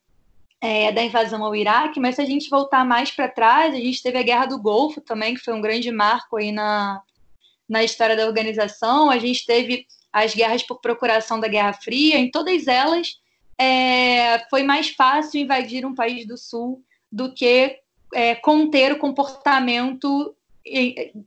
[0.61, 4.03] é, da invasão ao Iraque, mas se a gente voltar mais para trás, a gente
[4.03, 7.01] teve a Guerra do Golfo também, que foi um grande marco aí na,
[7.67, 9.09] na história da organização.
[9.09, 13.19] A gente teve as guerras por procuração da Guerra Fria, em todas elas
[13.59, 16.81] é, foi mais fácil invadir um país do Sul
[17.11, 17.77] do que
[18.15, 20.33] é, conter o comportamento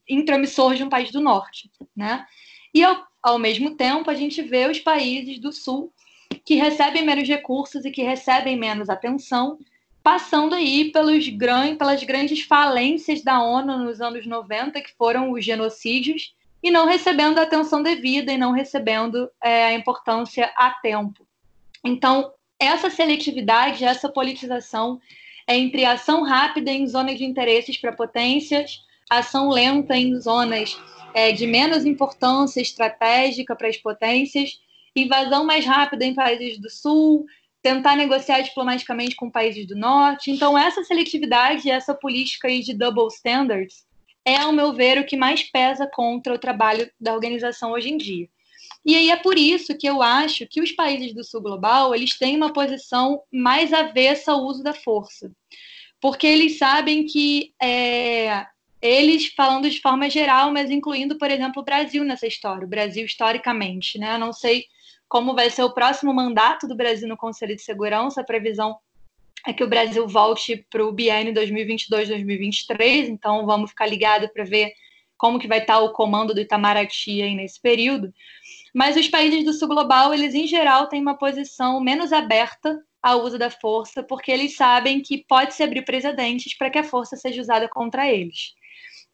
[0.08, 2.24] intromissor de um país do Norte, né?
[2.72, 5.92] E ao, ao mesmo tempo a gente vê os países do Sul
[6.34, 9.58] que recebem menos recursos e que recebem menos atenção,
[10.02, 15.44] passando aí pelos gran, pelas grandes falências da ONU nos anos 90, que foram os
[15.44, 21.26] genocídios, e não recebendo a atenção devida e não recebendo é, a importância a tempo.
[21.84, 25.00] Então, essa seletividade, essa politização
[25.48, 30.80] entre ação rápida em zonas de interesses para potências, ação lenta em zonas
[31.12, 34.60] é, de menos importância estratégica para as potências,
[34.94, 37.24] invasão mais rápida em países do sul,
[37.62, 40.30] tentar negociar diplomaticamente com países do norte.
[40.30, 43.84] Então, essa seletividade, essa política aí de double standards,
[44.24, 47.96] é, ao meu ver, o que mais pesa contra o trabalho da organização hoje em
[47.96, 48.28] dia.
[48.84, 52.18] E aí é por isso que eu acho que os países do sul global eles
[52.18, 55.30] têm uma posição mais avessa ao uso da força,
[56.00, 58.44] porque eles sabem que é,
[58.80, 63.04] eles falando de forma geral, mas incluindo, por exemplo, o Brasil nessa história, o Brasil
[63.04, 64.14] historicamente, né?
[64.14, 64.66] Eu não sei
[65.12, 68.22] como vai ser o próximo mandato do Brasil no Conselho de Segurança.
[68.22, 68.78] A previsão
[69.46, 74.72] é que o Brasil volte para o biênio 2022-2023, então vamos ficar ligado para ver
[75.18, 78.10] como que vai estar o comando do Itamaraty aí nesse período.
[78.74, 83.22] Mas os países do sul global, eles em geral têm uma posição menos aberta ao
[83.22, 87.18] uso da força, porque eles sabem que pode se abrir precedentes para que a força
[87.18, 88.54] seja usada contra eles.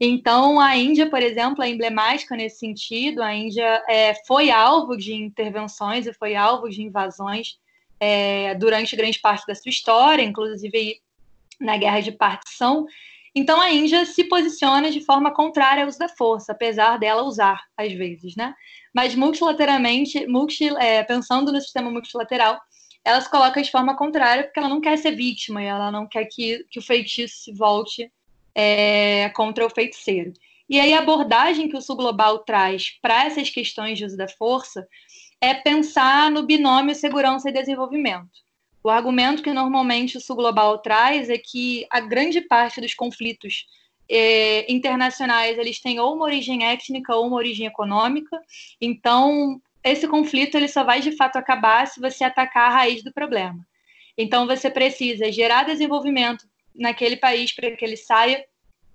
[0.01, 3.22] Então, a Índia, por exemplo, é emblemática nesse sentido.
[3.22, 7.59] A Índia é, foi alvo de intervenções e foi alvo de invasões
[7.99, 11.01] é, durante grande parte da sua história, inclusive
[11.61, 12.86] na Guerra de Partição.
[13.34, 17.61] Então a Índia se posiciona de forma contrária ao uso da força, apesar dela usar
[17.76, 18.55] às vezes, né?
[18.94, 22.59] Mas multilateralmente, multi, é, pensando no sistema multilateral,
[23.05, 26.07] ela se coloca de forma contrária porque ela não quer ser vítima e ela não
[26.07, 28.11] quer que, que o feitiço se volte
[28.61, 30.32] é, contra o feiticeiro.
[30.68, 34.26] E aí a abordagem que o Sul Global traz para essas questões de uso da
[34.26, 34.84] força
[35.40, 38.28] é pensar no binômio segurança e desenvolvimento.
[38.82, 43.64] O argumento que normalmente o Sul Global traz é que a grande parte dos conflitos
[44.11, 48.36] eh, internacionais eles têm ou uma origem étnica ou uma origem econômica.
[48.80, 53.12] Então, esse conflito ele só vai de fato acabar se você atacar a raiz do
[53.12, 53.64] problema.
[54.16, 56.44] Então, você precisa gerar desenvolvimento
[56.79, 58.45] naquele país para que ele saia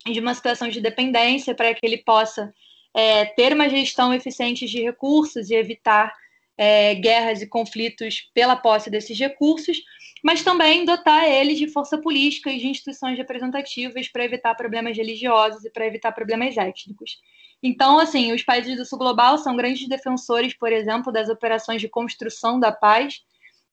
[0.05, 2.53] de uma situação de dependência, para que ele possa
[2.93, 6.13] é, ter uma gestão eficiente de recursos e evitar
[6.57, 9.81] é, guerras e conflitos pela posse desses recursos,
[10.23, 15.65] mas também dotar eles de força política e de instituições representativas para evitar problemas religiosos
[15.65, 17.17] e para evitar problemas étnicos.
[17.61, 21.87] Então, assim, os países do Sul Global são grandes defensores, por exemplo, das operações de
[21.87, 23.21] construção da paz,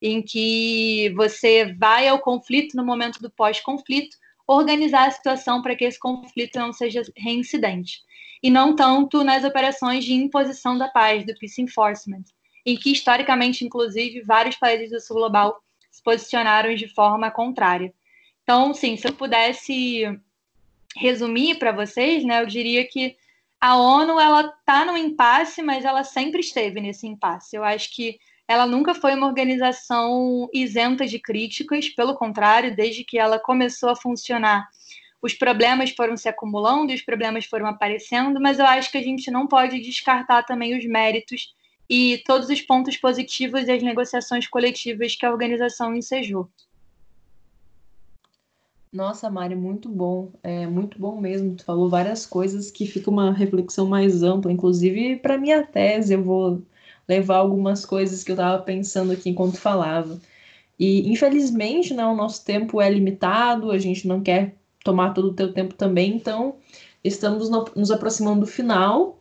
[0.01, 5.85] em que você vai ao conflito no momento do pós-conflito, organizar a situação para que
[5.85, 8.01] esse conflito não seja reincidente.
[8.41, 12.23] E não tanto nas operações de imposição da paz, do peace enforcement,
[12.65, 17.93] em que historicamente, inclusive, vários países do sul global se posicionaram de forma contrária.
[18.43, 20.19] Então, sim, se eu pudesse
[20.97, 23.15] resumir para vocês, né, eu diria que
[23.59, 27.55] a ONU ela está no impasse, mas ela sempre esteve nesse impasse.
[27.55, 28.19] Eu acho que
[28.51, 33.95] ela nunca foi uma organização isenta de críticas, pelo contrário, desde que ela começou a
[33.95, 34.67] funcionar,
[35.21, 39.29] os problemas foram se acumulando, os problemas foram aparecendo, mas eu acho que a gente
[39.29, 41.53] não pode descartar também os méritos
[41.89, 46.49] e todos os pontos positivos e as negociações coletivas que a organização ensejou.
[48.91, 50.31] Nossa, Mari, muito bom.
[50.43, 51.55] É muito bom mesmo.
[51.55, 54.51] Tu falou várias coisas que fica uma reflexão mais ampla.
[54.51, 56.61] Inclusive, para minha tese, eu vou
[57.07, 60.19] levar algumas coisas que eu estava pensando aqui enquanto falava.
[60.79, 65.33] E, infelizmente, né, o nosso tempo é limitado, a gente não quer tomar todo o
[65.33, 66.55] teu tempo também, então
[67.03, 69.19] estamos no, nos aproximando do final.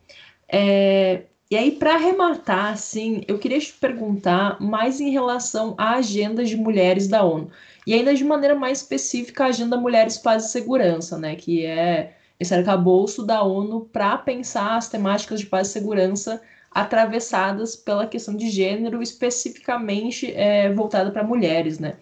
[0.49, 6.45] É, e aí, para arrematar, assim, eu queria te perguntar mais em relação à agenda
[6.45, 7.51] de mulheres da ONU.
[7.87, 11.35] E ainda de maneira mais específica, a Agenda Mulheres, Paz e Segurança, né?
[11.35, 17.75] Que é esse arcabouço da ONU para pensar as temáticas de paz e segurança atravessadas
[17.75, 21.99] pela questão de gênero, especificamente é, voltada para mulheres, né?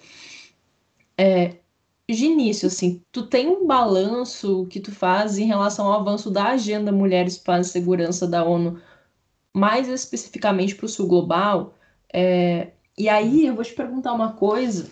[1.16, 1.56] É,
[2.08, 6.48] de início, assim, tu tem um balanço que tu faz em relação ao avanço da
[6.48, 8.80] Agenda Mulheres, Paz e Segurança da ONU
[9.54, 11.74] mais especificamente para o sul global.
[12.12, 14.90] É, e aí eu vou te perguntar uma coisa,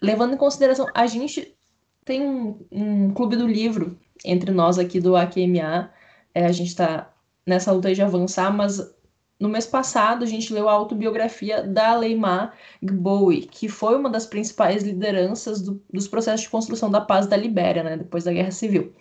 [0.00, 1.56] levando em consideração, a gente
[2.04, 5.90] tem um, um clube do livro entre nós aqui do AQMA,
[6.34, 7.12] é, a gente está
[7.46, 8.78] nessa luta de avançar, mas
[9.38, 14.26] no mês passado a gente leu a autobiografia da Leymah Gbowee, que foi uma das
[14.26, 18.50] principais lideranças do, dos processos de construção da paz da Libéria, né, depois da Guerra
[18.50, 18.92] Civil.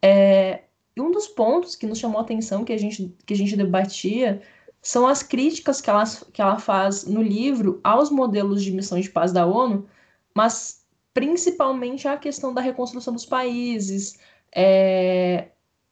[0.00, 0.62] É,
[0.96, 3.56] e um dos pontos que nos chamou a atenção, que a gente, que a gente
[3.56, 4.40] debatia,
[4.80, 9.10] são as críticas que ela, que ela faz no livro aos modelos de missão de
[9.10, 9.86] paz da ONU,
[10.34, 14.18] mas principalmente a questão da reconstrução dos países,
[14.54, 15.48] é,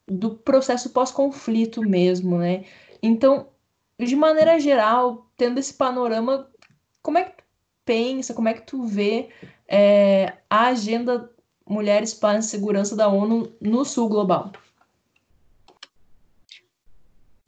[0.09, 2.64] do processo pós-conflito mesmo, né?
[3.02, 3.48] Então,
[3.98, 6.48] de maneira geral, tendo esse panorama,
[7.02, 7.44] como é que tu
[7.84, 9.28] pensa, como é que tu vê
[9.68, 11.30] é, a agenda
[11.68, 14.52] Mulheres, Paz e Segurança da ONU no Sul Global?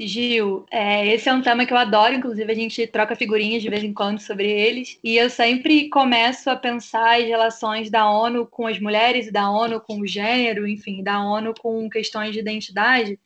[0.07, 3.68] Gil, é, esse é um tema que eu adoro, inclusive a gente troca figurinhas de
[3.68, 8.46] vez em quando sobre eles, e eu sempre começo a pensar as relações da ONU
[8.46, 13.18] com as mulheres, da ONU com o gênero, enfim, da ONU com questões de identidade,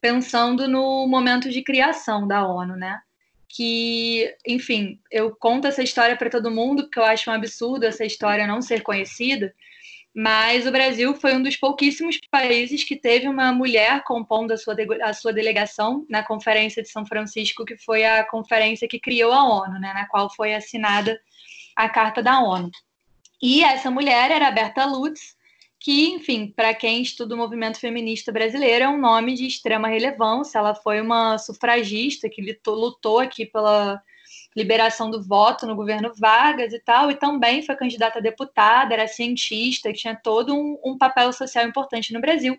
[0.00, 3.00] pensando no momento de criação da ONU, né?
[3.46, 8.04] Que, enfim, eu conto essa história para todo mundo, porque eu acho um absurdo essa
[8.04, 9.54] história não ser conhecida,
[10.14, 14.76] mas o Brasil foi um dos pouquíssimos países que teve uma mulher compondo a sua,
[15.02, 19.44] a sua delegação na Conferência de São Francisco, que foi a conferência que criou a
[19.44, 21.20] ONU, né, na qual foi assinada
[21.74, 22.70] a Carta da ONU.
[23.42, 25.34] E essa mulher era a Berta Lutz,
[25.80, 30.58] que, enfim, para quem estuda o movimento feminista brasileiro, é um nome de extrema relevância.
[30.58, 34.00] Ela foi uma sufragista que lutou aqui pela
[34.56, 39.08] liberação do voto no governo Vargas e tal, e também foi candidata a deputada, era
[39.08, 42.58] cientista, tinha todo um, um papel social importante no Brasil.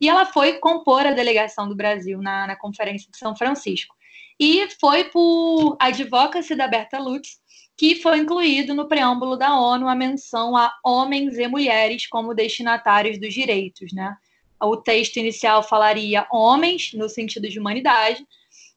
[0.00, 3.94] E ela foi compor a delegação do Brasil na, na Conferência de São Francisco.
[4.38, 7.40] E foi por advocacy da Berta Lutz
[7.78, 13.18] que foi incluído no preâmbulo da ONU a menção a homens e mulheres como destinatários
[13.20, 14.16] dos direitos, né?
[14.60, 18.26] O texto inicial falaria homens no sentido de humanidade,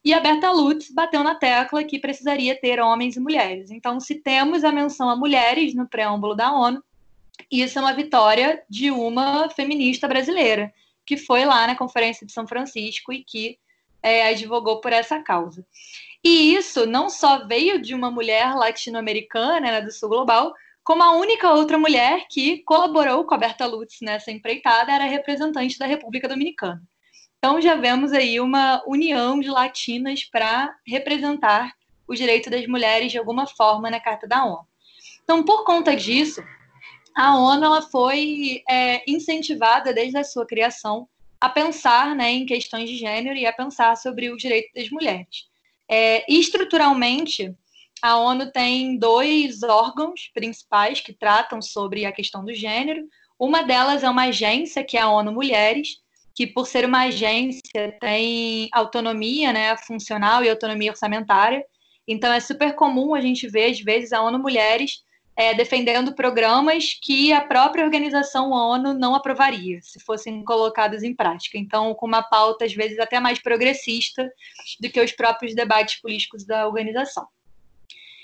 [0.03, 3.69] e a Berta Lutz bateu na tecla que precisaria ter homens e mulheres.
[3.69, 6.83] Então, se temos a menção a mulheres no preâmbulo da ONU,
[7.51, 10.73] isso é uma vitória de uma feminista brasileira,
[11.05, 13.59] que foi lá na Conferência de São Francisco e que
[14.01, 15.65] é, advogou por essa causa.
[16.23, 21.11] E isso não só veio de uma mulher latino-americana né, do sul global, como a
[21.11, 26.27] única outra mulher que colaborou com a Berta Lutz nessa empreitada era representante da República
[26.27, 26.81] Dominicana.
[27.43, 31.73] Então já vemos aí uma união de latinas para representar
[32.07, 34.67] o direito das mulheres de alguma forma na Carta da ONU.
[35.23, 36.43] Então, por conta disso,
[37.15, 42.87] a ONU ela foi é, incentivada desde a sua criação a pensar né, em questões
[42.87, 45.47] de gênero e a pensar sobre o direito das mulheres.
[45.89, 47.55] É, estruturalmente,
[48.03, 53.09] a ONU tem dois órgãos principais que tratam sobre a questão do gênero.
[53.39, 56.01] Uma delas é uma agência, que é a ONU Mulheres,
[56.35, 61.63] que por ser uma agência tem autonomia né, funcional e autonomia orçamentária.
[62.07, 65.03] Então é super comum a gente ver, às vezes, a ONU Mulheres
[65.35, 71.57] é, defendendo programas que a própria organização ONU não aprovaria se fossem colocados em prática.
[71.57, 74.29] Então, com uma pauta, às vezes, até mais progressista
[74.79, 77.27] do que os próprios debates políticos da organização.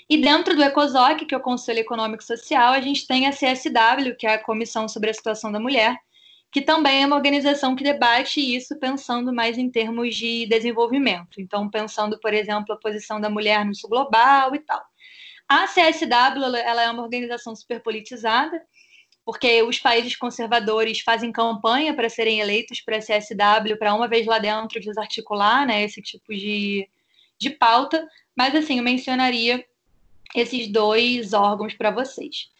[0.08, 4.16] E dentro do ECOSOC, que é o Conselho Econômico Social, a gente tem a CSW,
[4.18, 5.96] que é a Comissão sobre a Situação da Mulher,
[6.50, 11.40] que também é uma organização que debate isso pensando mais em termos de desenvolvimento.
[11.40, 14.82] Então, pensando, por exemplo, a posição da mulher no sul global e tal.
[15.48, 18.62] A CSW ela é uma organização super politizada,
[19.24, 24.26] porque os países conservadores fazem campanha para serem eleitos para a CSW, para uma vez
[24.26, 26.88] lá dentro desarticular né, esse tipo de,
[27.38, 28.06] de pauta.
[28.34, 29.62] Mas, assim, eu mencionaria
[30.34, 32.50] esses dois órgãos para vocês.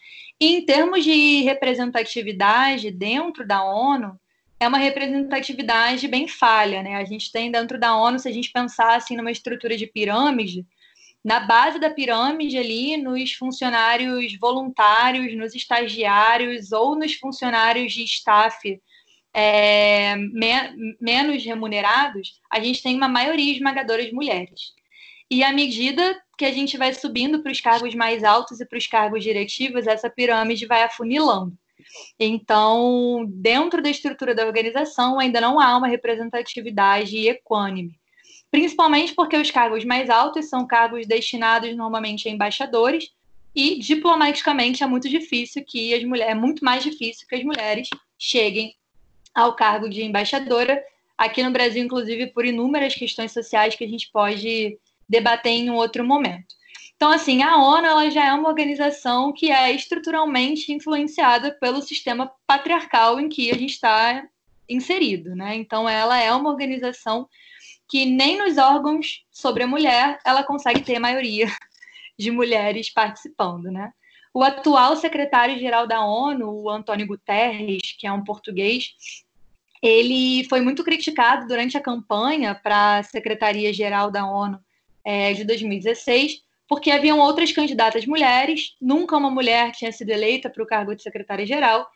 [0.41, 4.17] Em termos de representatividade dentro da ONU,
[4.59, 6.81] é uma representatividade bem falha.
[6.81, 6.95] Né?
[6.95, 10.65] A gente tem dentro da ONU, se a gente pensar assim, numa estrutura de pirâmide,
[11.23, 18.79] na base da pirâmide ali, nos funcionários voluntários, nos estagiários ou nos funcionários de staff
[19.33, 24.73] é, me, menos remunerados, a gente tem uma maioria esmagadora de mulheres.
[25.29, 28.77] E à medida que a gente vai subindo para os cargos mais altos e para
[28.77, 31.53] os cargos diretivos, essa pirâmide vai afunilando.
[32.19, 37.99] Então, dentro da estrutura da organização, ainda não há uma representatividade equânime
[38.51, 43.11] principalmente porque os cargos mais altos são cargos destinados normalmente a embaixadores
[43.55, 47.89] e diplomaticamente é muito difícil que as mulheres, é muito mais difícil que as mulheres
[48.17, 48.75] cheguem
[49.33, 50.81] ao cargo de embaixadora.
[51.17, 54.77] Aqui no Brasil, inclusive, por inúmeras questões sociais que a gente pode
[55.09, 56.59] debater em um outro momento.
[56.95, 62.29] Então, assim, a ONU ela já é uma organização que é estruturalmente influenciada pelo sistema
[62.45, 64.27] patriarcal em que a gente está
[64.67, 65.55] inserido, né?
[65.55, 67.27] Então, ela é uma organização
[67.87, 71.47] que nem nos órgãos sobre a mulher ela consegue ter maioria
[72.19, 73.91] de mulheres participando, né?
[74.33, 78.93] O atual secretário-geral da ONU, o Antônio Guterres, que é um português,
[79.81, 84.59] ele foi muito criticado durante a campanha para a Secretaria-Geral da ONU
[85.05, 90.63] é, de 2016, porque haviam outras candidatas mulheres, nunca uma mulher tinha sido eleita para
[90.63, 91.87] o cargo de secretária-geral,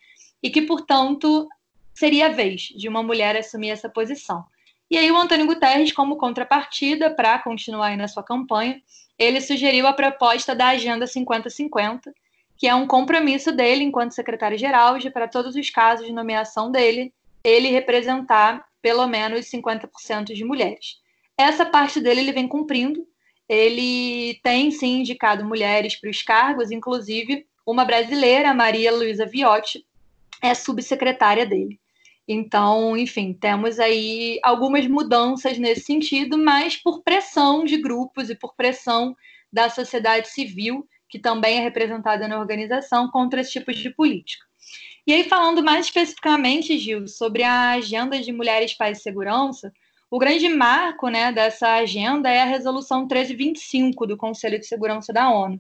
[0.42, 1.48] e que, portanto,
[1.94, 4.44] seria a vez de uma mulher assumir essa posição.
[4.90, 8.82] E aí o Antônio Guterres, como contrapartida para continuar aí na sua campanha,
[9.18, 12.14] ele sugeriu a proposta da Agenda 5050,
[12.58, 17.14] que é um compromisso dele enquanto secretário-geral de para todos os casos de nomeação dele,
[17.44, 20.98] ele representar pelo menos 50% de mulheres.
[21.44, 23.06] Essa parte dele ele vem cumprindo.
[23.50, 29.86] Ele tem sim indicado mulheres para os cargos, inclusive uma brasileira, Maria Luísa Viotti,
[30.42, 31.80] é subsecretária dele.
[32.26, 38.56] Então, enfim, temos aí algumas mudanças nesse sentido, mas por pressão de grupos e por
[38.56, 39.16] pressão
[39.52, 44.46] da sociedade civil, que também é representada na organização, contra esse tipo de política.
[45.06, 49.72] E aí, falando mais especificamente, Gil, sobre a agenda de mulheres, paz e segurança,
[50.14, 55.32] o grande marco né, dessa agenda é a Resolução 1325 do Conselho de Segurança da
[55.32, 55.60] ONU,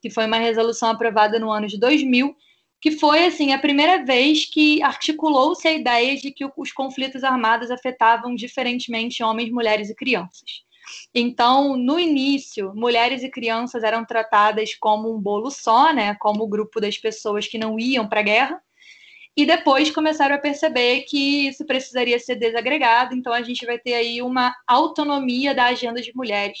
[0.00, 2.34] que foi uma resolução aprovada no ano de 2000
[2.80, 7.70] que foi assim a primeira vez que articulou-se a ideia de que os conflitos armados
[7.70, 10.64] afetavam diferentemente homens, mulheres e crianças.
[11.14, 16.48] Então, no início, mulheres e crianças eram tratadas como um bolo só, né, como o
[16.48, 18.60] grupo das pessoas que não iam para a guerra.
[19.36, 23.94] E depois começaram a perceber que isso precisaria ser desagregado, então a gente vai ter
[23.94, 26.60] aí uma autonomia da agenda de mulheres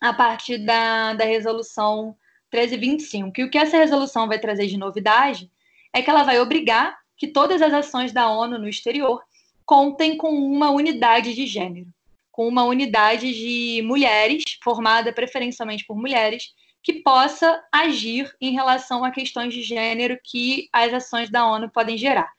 [0.00, 2.16] a partir da, da resolução
[2.52, 3.40] 1325.
[3.40, 5.50] E o que essa resolução vai trazer de novidade
[5.92, 9.22] é que ela vai obrigar que todas as ações da ONU no exterior
[9.64, 11.86] contem com uma unidade de gênero,
[12.32, 19.10] com uma unidade de mulheres, formada preferencialmente por mulheres, que possa agir em relação a
[19.10, 22.30] questões de gênero que as ações da ONU podem gerar.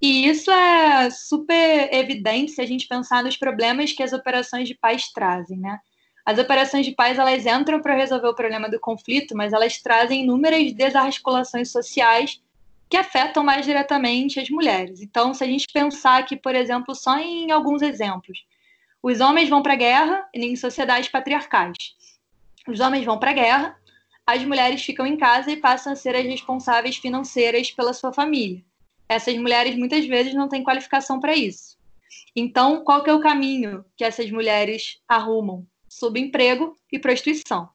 [0.00, 4.74] E isso é super evidente se a gente pensar nos problemas que as operações de
[4.74, 5.78] paz trazem, né?
[6.24, 10.24] As operações de paz elas entram para resolver o problema do conflito, mas elas trazem
[10.24, 12.42] inúmeras desarticulações sociais
[12.90, 15.00] que afetam mais diretamente as mulheres.
[15.00, 18.44] Então, se a gente pensar aqui, por exemplo, só em alguns exemplos,
[19.02, 21.95] os homens vão para a guerra em sociedades patriarcais.
[22.66, 23.78] Os homens vão para a guerra,
[24.26, 28.64] as mulheres ficam em casa e passam a ser as responsáveis financeiras pela sua família.
[29.08, 31.76] Essas mulheres muitas vezes não têm qualificação para isso.
[32.34, 35.64] Então, qual que é o caminho que essas mulheres arrumam?
[35.88, 37.68] Subemprego e prostituição.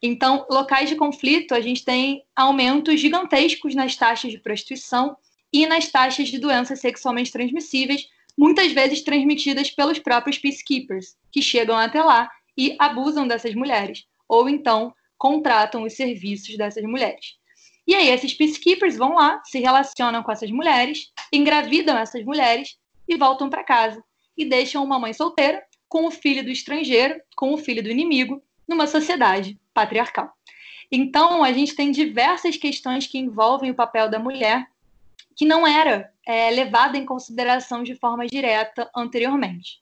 [0.00, 5.16] Então, locais de conflito, a gente tem aumentos gigantescos nas taxas de prostituição
[5.52, 11.76] e nas taxas de doenças sexualmente transmissíveis, muitas vezes transmitidas pelos próprios peacekeepers, que chegam
[11.76, 17.36] até lá e abusam dessas mulheres, ou então contratam os serviços dessas mulheres.
[17.86, 22.76] E aí, esses peacekeepers vão lá, se relacionam com essas mulheres, engravidam essas mulheres
[23.08, 24.02] e voltam para casa.
[24.36, 28.42] E deixam uma mãe solteira com o filho do estrangeiro, com o filho do inimigo,
[28.68, 30.32] numa sociedade patriarcal.
[30.90, 34.66] Então, a gente tem diversas questões que envolvem o papel da mulher
[35.36, 39.78] que não era é, levada em consideração de forma direta anteriormente.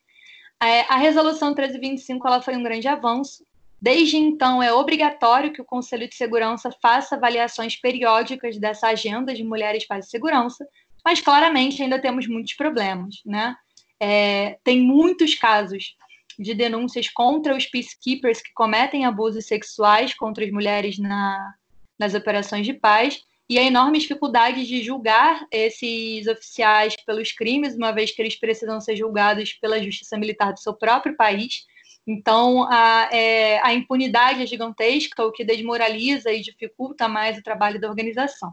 [0.63, 3.47] É, a resolução 1325 ela foi um grande avanço,
[3.85, 9.45] Desde então, é obrigatório que o Conselho de Segurança faça avaliações periódicas dessa agenda de
[9.45, 10.67] mulheres paz e segurança,
[11.05, 13.55] mas claramente ainda temos muitos problemas, né?
[14.01, 15.95] É, tem muitos casos
[16.39, 21.55] de denúncias contra os peacekeepers que cometem abusos sexuais contra as mulheres na,
[21.99, 23.21] nas operações de paz
[23.51, 28.81] e a enorme dificuldade de julgar esses oficiais pelos crimes, uma vez que eles precisam
[28.81, 31.67] ser julgados pela justiça militar do seu próprio país
[32.07, 37.81] então, a, é, a impunidade é gigantesca, o que desmoraliza e dificulta mais o trabalho
[37.81, 38.53] da organização.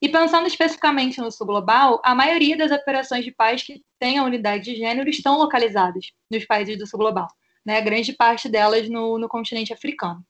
[0.00, 4.24] E pensando especificamente no sul global, a maioria das operações de paz que têm a
[4.24, 7.26] unidade de gênero estão localizadas nos países do sul global,
[7.64, 7.80] né?
[7.80, 10.24] grande parte delas no, no continente africano.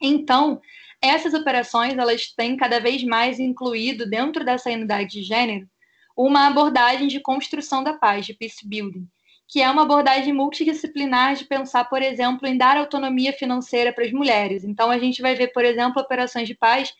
[0.00, 0.60] Então,
[1.02, 5.68] essas operações elas têm cada vez mais incluído dentro dessa unidade de gênero
[6.16, 9.06] uma abordagem de construção da paz, de peace building,
[9.48, 14.12] que é uma abordagem multidisciplinar de pensar, por exemplo, em dar autonomia financeira para as
[14.12, 14.62] mulheres.
[14.62, 16.92] Então, a gente vai ver, por exemplo, operações de paz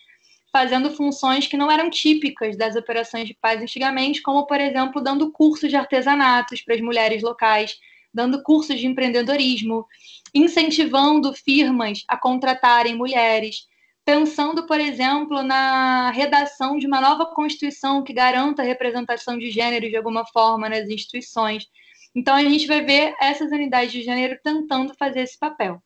[0.50, 5.30] fazendo funções que não eram típicas das operações de paz antigamente, como, por exemplo, dando
[5.30, 7.78] cursos de artesanatos para as mulheres locais,
[8.12, 9.86] dando cursos de empreendedorismo,
[10.34, 13.66] incentivando firmas a contratarem mulheres,
[14.06, 19.86] pensando, por exemplo, na redação de uma nova constituição que garanta a representação de gênero
[19.88, 21.66] de alguma forma nas instituições.
[22.14, 25.82] Então a gente vai ver essas unidades de gênero tentando fazer esse papel.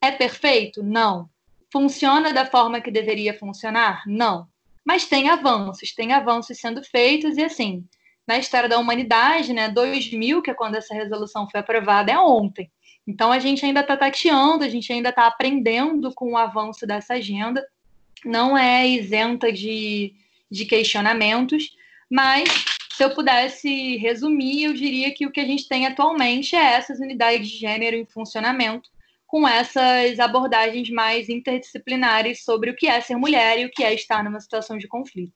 [0.00, 0.82] É perfeito?
[0.82, 1.28] Não.
[1.72, 4.02] Funciona da forma que deveria funcionar?
[4.06, 4.48] Não.
[4.84, 7.84] Mas tem avanços, tem avanços sendo feitos e assim,
[8.26, 12.70] na história da humanidade, né, 2000, que é quando essa resolução foi aprovada, é ontem.
[13.06, 17.14] Então a gente ainda está tateando, a gente ainda está aprendendo com o avanço dessa
[17.14, 17.64] agenda,
[18.24, 20.14] não é isenta de,
[20.50, 21.76] de questionamentos,
[22.10, 22.48] mas
[22.96, 26.98] se eu pudesse resumir, eu diria que o que a gente tem atualmente é essas
[26.98, 28.88] unidades de gênero em funcionamento,
[29.26, 33.92] com essas abordagens mais interdisciplinares sobre o que é ser mulher e o que é
[33.92, 35.34] estar numa situação de conflito.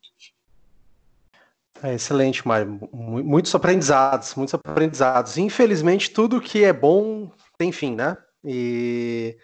[1.82, 2.88] É excelente, Mário.
[2.94, 5.36] Muitos aprendizados, muitos aprendizados.
[5.36, 8.16] Infelizmente, tudo que é bom tem fim, né?
[8.42, 9.36] E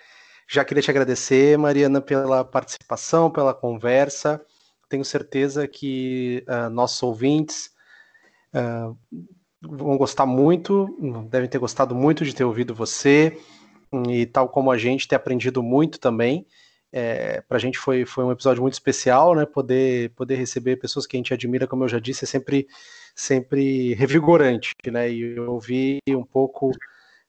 [0.48, 4.40] já queria te agradecer, Mariana, pela participação, pela conversa.
[4.88, 7.75] Tenho certeza que uh, nossos ouvintes
[8.54, 8.96] Uh,
[9.60, 10.86] vão gostar muito,
[11.30, 13.36] devem ter gostado muito de ter ouvido você
[14.08, 16.46] e tal como a gente ter aprendido muito também.
[16.92, 19.44] É, para a gente foi, foi um episódio muito especial, né?
[19.44, 22.66] Poder, poder receber pessoas que a gente admira, como eu já disse, é sempre,
[23.14, 25.10] sempre revigorante, né?
[25.10, 26.70] E eu ouvi um pouco.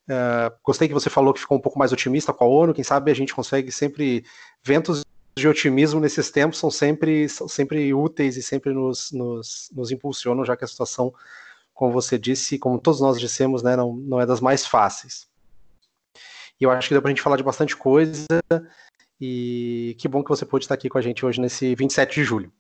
[0.09, 2.74] Uh, gostei que você falou que ficou um pouco mais otimista com a ONU.
[2.74, 4.24] Quem sabe a gente consegue sempre
[4.63, 5.03] ventos
[5.40, 10.46] de otimismo nesses tempos são sempre, são sempre úteis e sempre nos, nos, nos impulsionam,
[10.46, 11.14] já que a situação,
[11.74, 15.28] como você disse, como todos nós dissemos, né, não, não é das mais fáceis.
[16.60, 18.26] E eu acho que deu para a gente falar de bastante coisa,
[19.20, 22.24] e que bom que você pôde estar aqui com a gente hoje nesse 27 de
[22.24, 22.52] julho.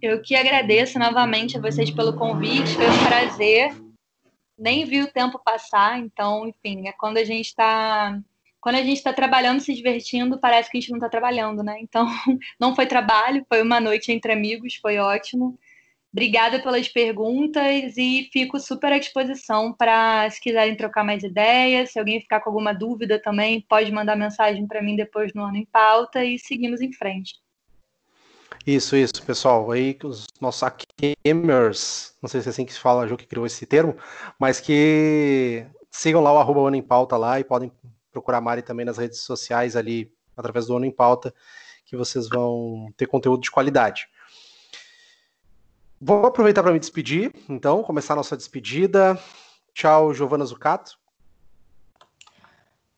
[0.00, 3.74] Eu que agradeço novamente a vocês pelo convite, foi um prazer.
[4.58, 8.18] Nem vi o tempo passar, então, enfim, é quando a gente está
[8.62, 11.78] quando a gente está trabalhando, se divertindo, parece que a gente não está trabalhando, né?
[11.80, 12.06] Então,
[12.60, 15.58] não foi trabalho, foi uma noite entre amigos, foi ótimo.
[16.12, 21.98] Obrigada pelas perguntas e fico super à disposição para, se quiserem trocar mais ideias, se
[21.98, 25.64] alguém ficar com alguma dúvida também, pode mandar mensagem para mim depois no Ano em
[25.64, 27.34] Pauta e seguimos em frente.
[28.64, 29.72] Isso, isso, pessoal.
[29.72, 30.68] Aí os nossos
[31.26, 33.96] gamers, não sei se é assim que se fala, Ju que criou esse termo,
[34.38, 37.72] mas que sigam lá o arroba Ano em Pauta lá e podem
[38.12, 41.34] procurar a Mari também nas redes sociais ali, através do Ano em Pauta,
[41.84, 44.06] que vocês vão ter conteúdo de qualidade.
[46.00, 49.18] Vou aproveitar para me despedir, então, começar a nossa despedida.
[49.72, 50.98] Tchau, Giovana Zucato.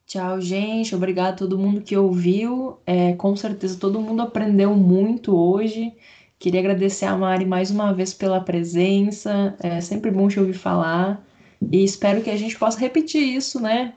[0.07, 0.95] Tchau, gente.
[0.95, 2.79] Obrigado a todo mundo que ouviu.
[2.87, 5.93] É, com certeza todo mundo aprendeu muito hoje.
[6.39, 9.57] Queria agradecer a Mari mais uma vez pela presença.
[9.61, 11.25] É sempre bom te ouvir falar.
[11.73, 13.95] E espero que a gente possa repetir isso, né?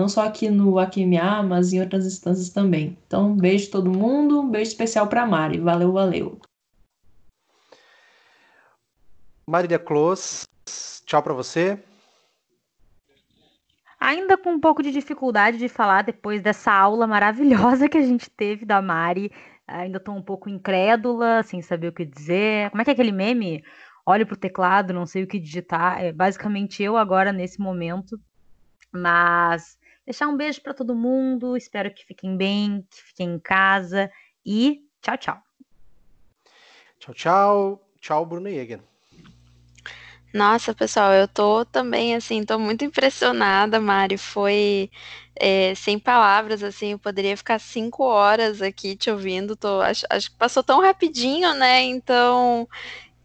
[0.00, 2.96] Não só aqui no AQMA, mas em outras instâncias também.
[3.06, 4.40] Então, um beijo todo mundo.
[4.40, 5.60] Um beijo especial para Mari.
[5.60, 6.40] Valeu, valeu.
[9.46, 10.46] Marília Close,
[11.04, 11.78] tchau para você.
[14.00, 18.30] Ainda com um pouco de dificuldade de falar depois dessa aula maravilhosa que a gente
[18.30, 19.30] teve da Mari.
[19.66, 22.70] Ainda estou um pouco incrédula, sem saber o que dizer.
[22.70, 23.62] Como é que é aquele meme?
[24.06, 26.02] Olho pro teclado, não sei o que digitar.
[26.02, 28.18] É basicamente eu agora nesse momento.
[28.90, 29.78] Mas
[30.10, 31.56] deixar um beijo para todo mundo.
[31.56, 34.10] Espero que fiquem bem, que fiquem em casa.
[34.44, 35.42] E tchau, tchau.
[36.98, 37.86] Tchau, tchau.
[38.00, 38.80] Tchau, Bruno Jäger.
[40.32, 44.16] Nossa, pessoal, eu tô também, assim, tô muito impressionada, Mari.
[44.16, 44.90] Foi
[45.34, 49.56] é, sem palavras, assim, eu poderia ficar cinco horas aqui te ouvindo.
[49.56, 51.82] Tô, acho, acho que passou tão rapidinho, né?
[51.82, 52.68] Então,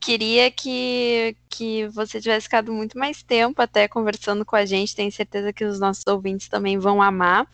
[0.06, 4.96] queria que, que você tivesse ficado muito mais tempo até conversando com a gente.
[4.96, 7.48] Tenho certeza que os nossos ouvintes também vão amar.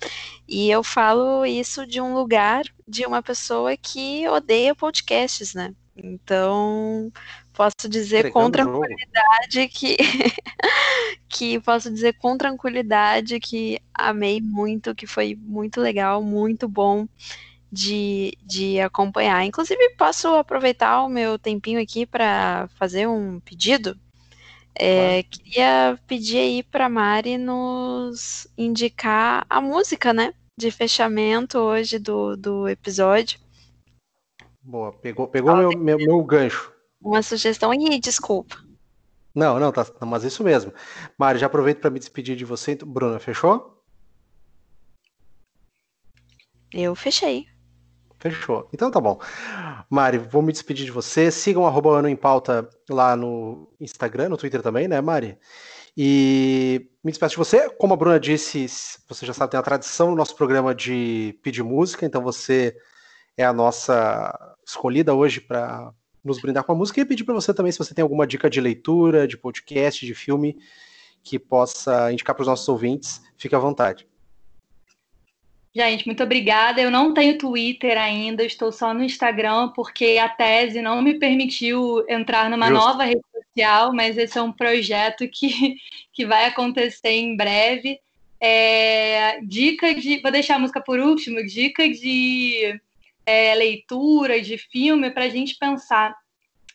[0.45, 5.73] E eu falo isso de um lugar de uma pessoa que odeia podcasts, né?
[5.95, 7.09] Então,
[7.53, 9.97] posso dizer com tranquilidade que
[11.29, 17.07] que posso dizer com tranquilidade que amei muito, que foi muito legal, muito bom
[17.71, 19.45] de, de acompanhar.
[19.45, 23.97] Inclusive, posso aproveitar o meu tempinho aqui para fazer um pedido.
[24.75, 30.33] É, queria pedir aí para Mari nos indicar a música, né?
[30.59, 33.39] De fechamento hoje do, do episódio.
[34.61, 36.71] Boa, pegou, pegou meu, meu, meu gancho.
[37.01, 37.73] Uma sugestão.
[37.73, 38.57] Ih, desculpa.
[39.33, 40.73] Não, não, tá, mas isso mesmo.
[41.17, 42.75] Mari, já aproveito para me despedir de você.
[42.75, 43.81] Bruna, fechou?
[46.73, 47.50] Eu fechei.
[48.21, 48.69] Fechou.
[48.71, 49.19] Então tá bom.
[49.89, 51.31] Mari, vou me despedir de você.
[51.31, 55.39] Sigam arroba Ano em Pauta lá no Instagram, no Twitter também, né, Mari?
[55.97, 57.67] E me despeço de você.
[57.71, 58.67] Como a Bruna disse,
[59.09, 62.77] você já sabe, tem a tradição no nosso programa de pedir música, então você
[63.35, 65.91] é a nossa escolhida hoje para
[66.23, 68.51] nos brindar com a música e pedir para você também se você tem alguma dica
[68.51, 70.55] de leitura, de podcast, de filme
[71.23, 74.07] que possa indicar para os nossos ouvintes, fique à vontade.
[75.73, 76.81] Gente, muito obrigada.
[76.81, 82.05] Eu não tenho Twitter ainda, estou só no Instagram, porque a tese não me permitiu
[82.09, 82.85] entrar numa Justo.
[82.85, 85.77] nova rede social, mas esse é um projeto que,
[86.11, 87.99] que vai acontecer em breve.
[88.39, 90.19] É, dica de.
[90.19, 92.79] Vou deixar a música por último, dica de
[93.25, 96.15] é, leitura, de filme, para a gente pensar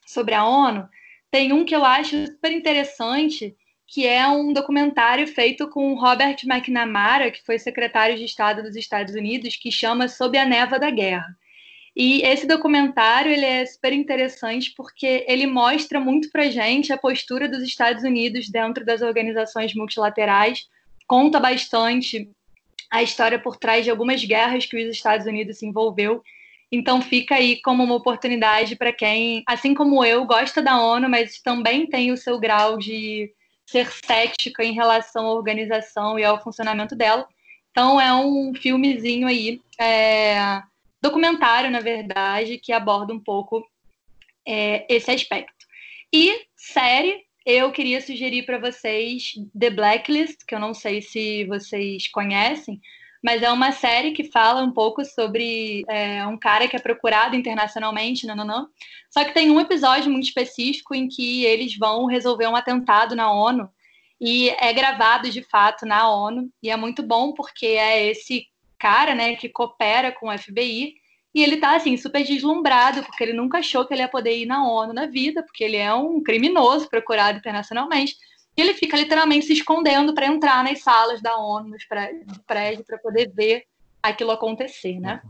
[0.07, 0.89] sobre a ONU,
[1.31, 3.55] tem um que eu acho super interessante,
[3.87, 9.15] que é um documentário feito com Robert McNamara, que foi secretário de Estado dos Estados
[9.15, 11.37] Unidos, que chama Sob a Neva da Guerra.
[11.95, 17.49] E esse documentário ele é super interessante porque ele mostra muito para gente a postura
[17.49, 20.69] dos Estados Unidos dentro das organizações multilaterais,
[21.07, 22.31] conta bastante
[22.91, 26.23] a história por trás de algumas guerras que os Estados Unidos se envolveu
[26.71, 31.41] então fica aí como uma oportunidade para quem, assim como eu, gosta da ONU, mas
[31.41, 33.31] também tem o seu grau de
[33.67, 37.29] ser cética em relação à organização e ao funcionamento dela.
[37.71, 40.63] Então é um filmezinho aí, é,
[41.03, 43.67] documentário, na verdade, que aborda um pouco
[44.47, 45.67] é, esse aspecto.
[46.13, 52.09] E série, eu queria sugerir para vocês The Blacklist, que eu não sei se vocês
[52.09, 52.81] conhecem,
[53.23, 57.37] mas é uma série que fala um pouco sobre é, um cara que é procurado
[57.37, 58.69] internacionalmente, não, não, não.
[59.11, 63.33] Só que tem um episódio muito específico em que eles vão resolver um atentado na
[63.33, 63.69] ONU
[64.21, 68.47] e é gravado de fato na ONU e é muito bom porque é esse
[68.79, 70.95] cara, né, que coopera com o FBI
[71.37, 74.47] e ele tá assim super deslumbrado porque ele nunca achou que ele ia poder ir
[74.47, 78.17] na ONU na vida, porque ele é um criminoso procurado internacionalmente.
[78.57, 82.99] E ele fica literalmente se escondendo para entrar nas salas da ONU, nos prédios, para
[82.99, 83.65] poder ver
[84.03, 85.21] aquilo acontecer, né?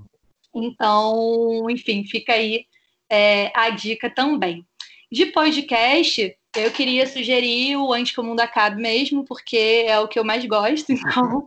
[0.55, 2.66] Então, enfim, fica aí
[3.11, 4.64] é, a dica também.
[5.11, 10.09] De podcast, eu queria sugerir o Antes que o Mundo Acabe mesmo, porque é o
[10.09, 11.45] que eu mais gosto, então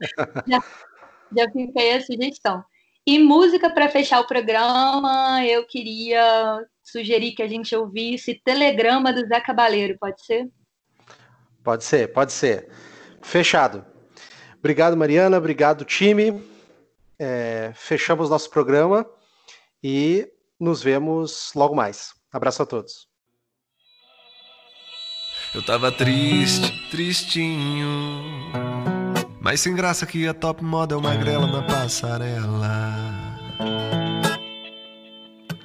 [0.47, 0.63] já,
[1.36, 2.63] já fica aí a sugestão.
[3.05, 9.25] E música para fechar o programa, eu queria sugerir que a gente ouvisse Telegrama do
[9.25, 10.47] Zé Cabaleiro, pode ser?
[11.64, 12.70] Pode ser, pode ser.
[13.22, 13.86] Fechado.
[14.57, 15.38] Obrigado, Mariana.
[15.38, 16.41] Obrigado, time.
[17.18, 19.05] É, fechamos nosso programa
[19.84, 20.28] e
[20.60, 22.14] nos vemos logo mais.
[22.32, 23.07] Abraço a todos.
[25.53, 27.89] Eu tava triste, tristinho.
[29.41, 33.39] Mas sem graça que a top model magrela na passarela.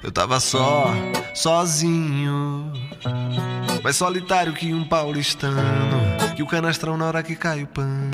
[0.01, 0.85] Eu tava só,
[1.35, 2.71] sozinho.
[3.85, 5.61] Mais solitário que um paulistano.
[6.35, 8.09] Que o canastrão na hora que cai o pano.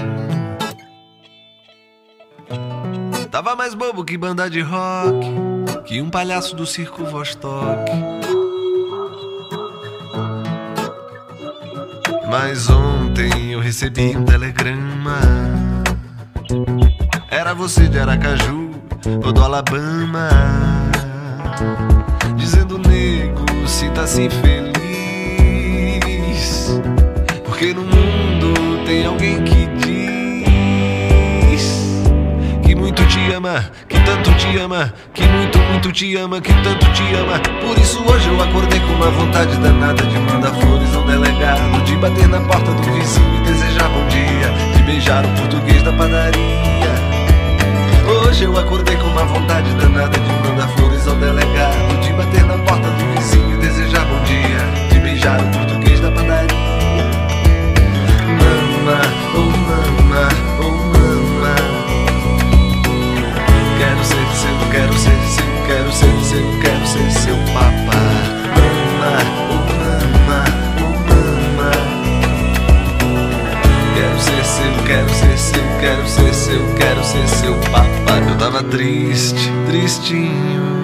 [3.32, 5.26] Tava mais bobo que banda de rock.
[5.86, 7.90] Que um palhaço do circo Vostok.
[12.30, 15.22] Mas ontem eu recebi um telegrama.
[17.30, 18.72] Era você de Aracaju
[19.24, 20.28] ou do Alabama.
[22.36, 24.81] Dizendo, nego, sinta-se feliz.
[27.62, 29.68] Porque no mundo tem alguém que
[31.46, 31.62] diz
[32.66, 36.92] que muito te ama, que tanto te ama, que muito, muito te ama, que tanto
[36.92, 37.40] te ama.
[37.62, 41.96] Por isso hoje eu acordei com uma vontade danada de mandar flores ao delegado, de
[41.98, 46.92] bater na porta do vizinho e desejar bom dia, de beijar o português da padaria.
[48.26, 52.58] Hoje eu acordei com uma vontade danada de mandar flores ao delegado, de bater na
[52.58, 54.58] porta do vizinho e desejar bom dia,
[54.92, 55.71] de beijar o português
[58.92, 59.04] Mama,
[59.36, 60.28] oh mama,
[60.60, 60.72] oh
[61.40, 61.56] mama.
[63.78, 68.04] Quero ser seu, quero ser seu, quero ser seu, quero ser seu papá.
[68.58, 69.14] Mama,
[69.50, 70.44] oh mama,
[70.82, 71.72] oh mama.
[73.96, 78.18] Quero ser seu, quero ser seu, quero ser seu, quero ser seu papá.
[78.30, 80.82] Eu tava triste, tristinho.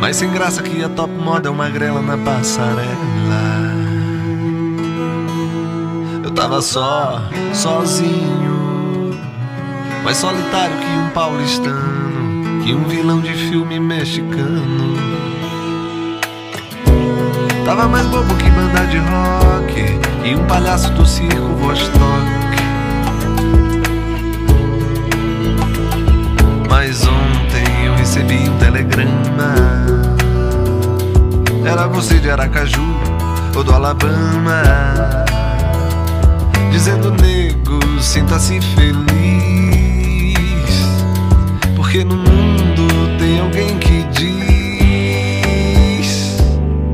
[0.00, 3.63] Mas sem graça que a top moda é uma grela na passarela.
[6.34, 7.22] Tava só,
[7.52, 9.18] sozinho.
[10.02, 14.94] Mais solitário que um paulistano, que um vilão de filme mexicano.
[17.64, 21.94] Tava mais bobo que banda de rock e um palhaço do circo Vostok.
[26.68, 29.54] Mas ontem eu recebi um telegrama.
[31.64, 32.82] Era você de Aracaju
[33.56, 35.24] ou do Alabama.
[36.74, 38.94] Dizendo, nego, sinta-se feliz.
[41.76, 44.26] Porque no mundo tem alguém que diz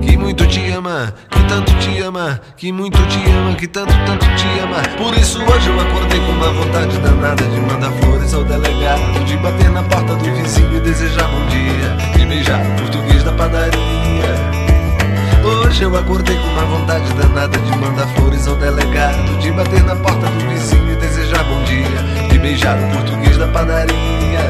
[0.03, 4.27] que muito te ama, que tanto te ama, que muito te ama, que tanto, tanto
[4.37, 4.83] te ama.
[4.99, 9.39] Por isso hoje eu acordei com uma vontade danada de mandar flores ao delegado, de
[9.39, 14.40] bater na porta do vizinho e desejar bom dia, de beijar o português da padaria.
[15.71, 19.95] Hoje eu acordei com uma vontade danada de mandar flores ao delegado, de bater na
[19.95, 24.41] porta do vizinho e desejar bom dia, de beijar o português da padaria.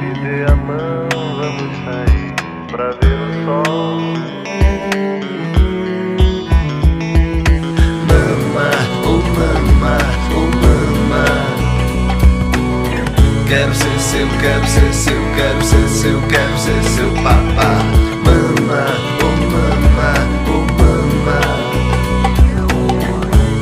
[0.00, 2.34] Me dê a mão, vamos sair
[2.70, 4.13] pra ver o sol.
[13.54, 17.84] Quero ser seu, quero ser seu, quero ser seu, quero ser seu papá.
[18.24, 18.84] Mama,
[19.22, 20.12] oh mama,
[20.48, 21.38] oh mama.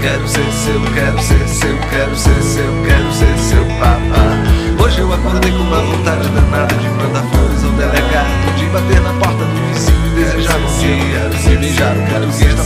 [0.00, 4.82] Quero ser seu, quero ser seu, quero ser seu, quero ser seu papá.
[4.82, 9.12] Hoje eu acordei com uma vontade danada de mandar flores ao delegado, de bater na
[9.12, 12.62] porta do vizinho e desejar bom dia, de beijar o português da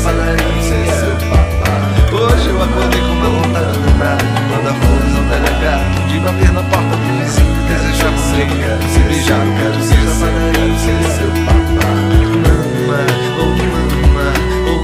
[2.18, 4.16] Hoje eu acordei com uma vontade de lembrar.
[4.48, 8.98] Manda flores ao delegado tá De bater na porta do vizinho Desejar você, quero se
[9.00, 11.92] beijar Quero ser sua quero ser seu papá
[12.40, 13.00] Mama,
[13.38, 14.28] oh mama,
[14.66, 14.80] oh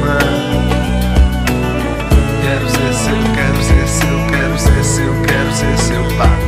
[0.00, 0.18] mama.
[2.42, 6.43] Quero ser seu, quero ser seu Quero ser seu, quero ser seu papá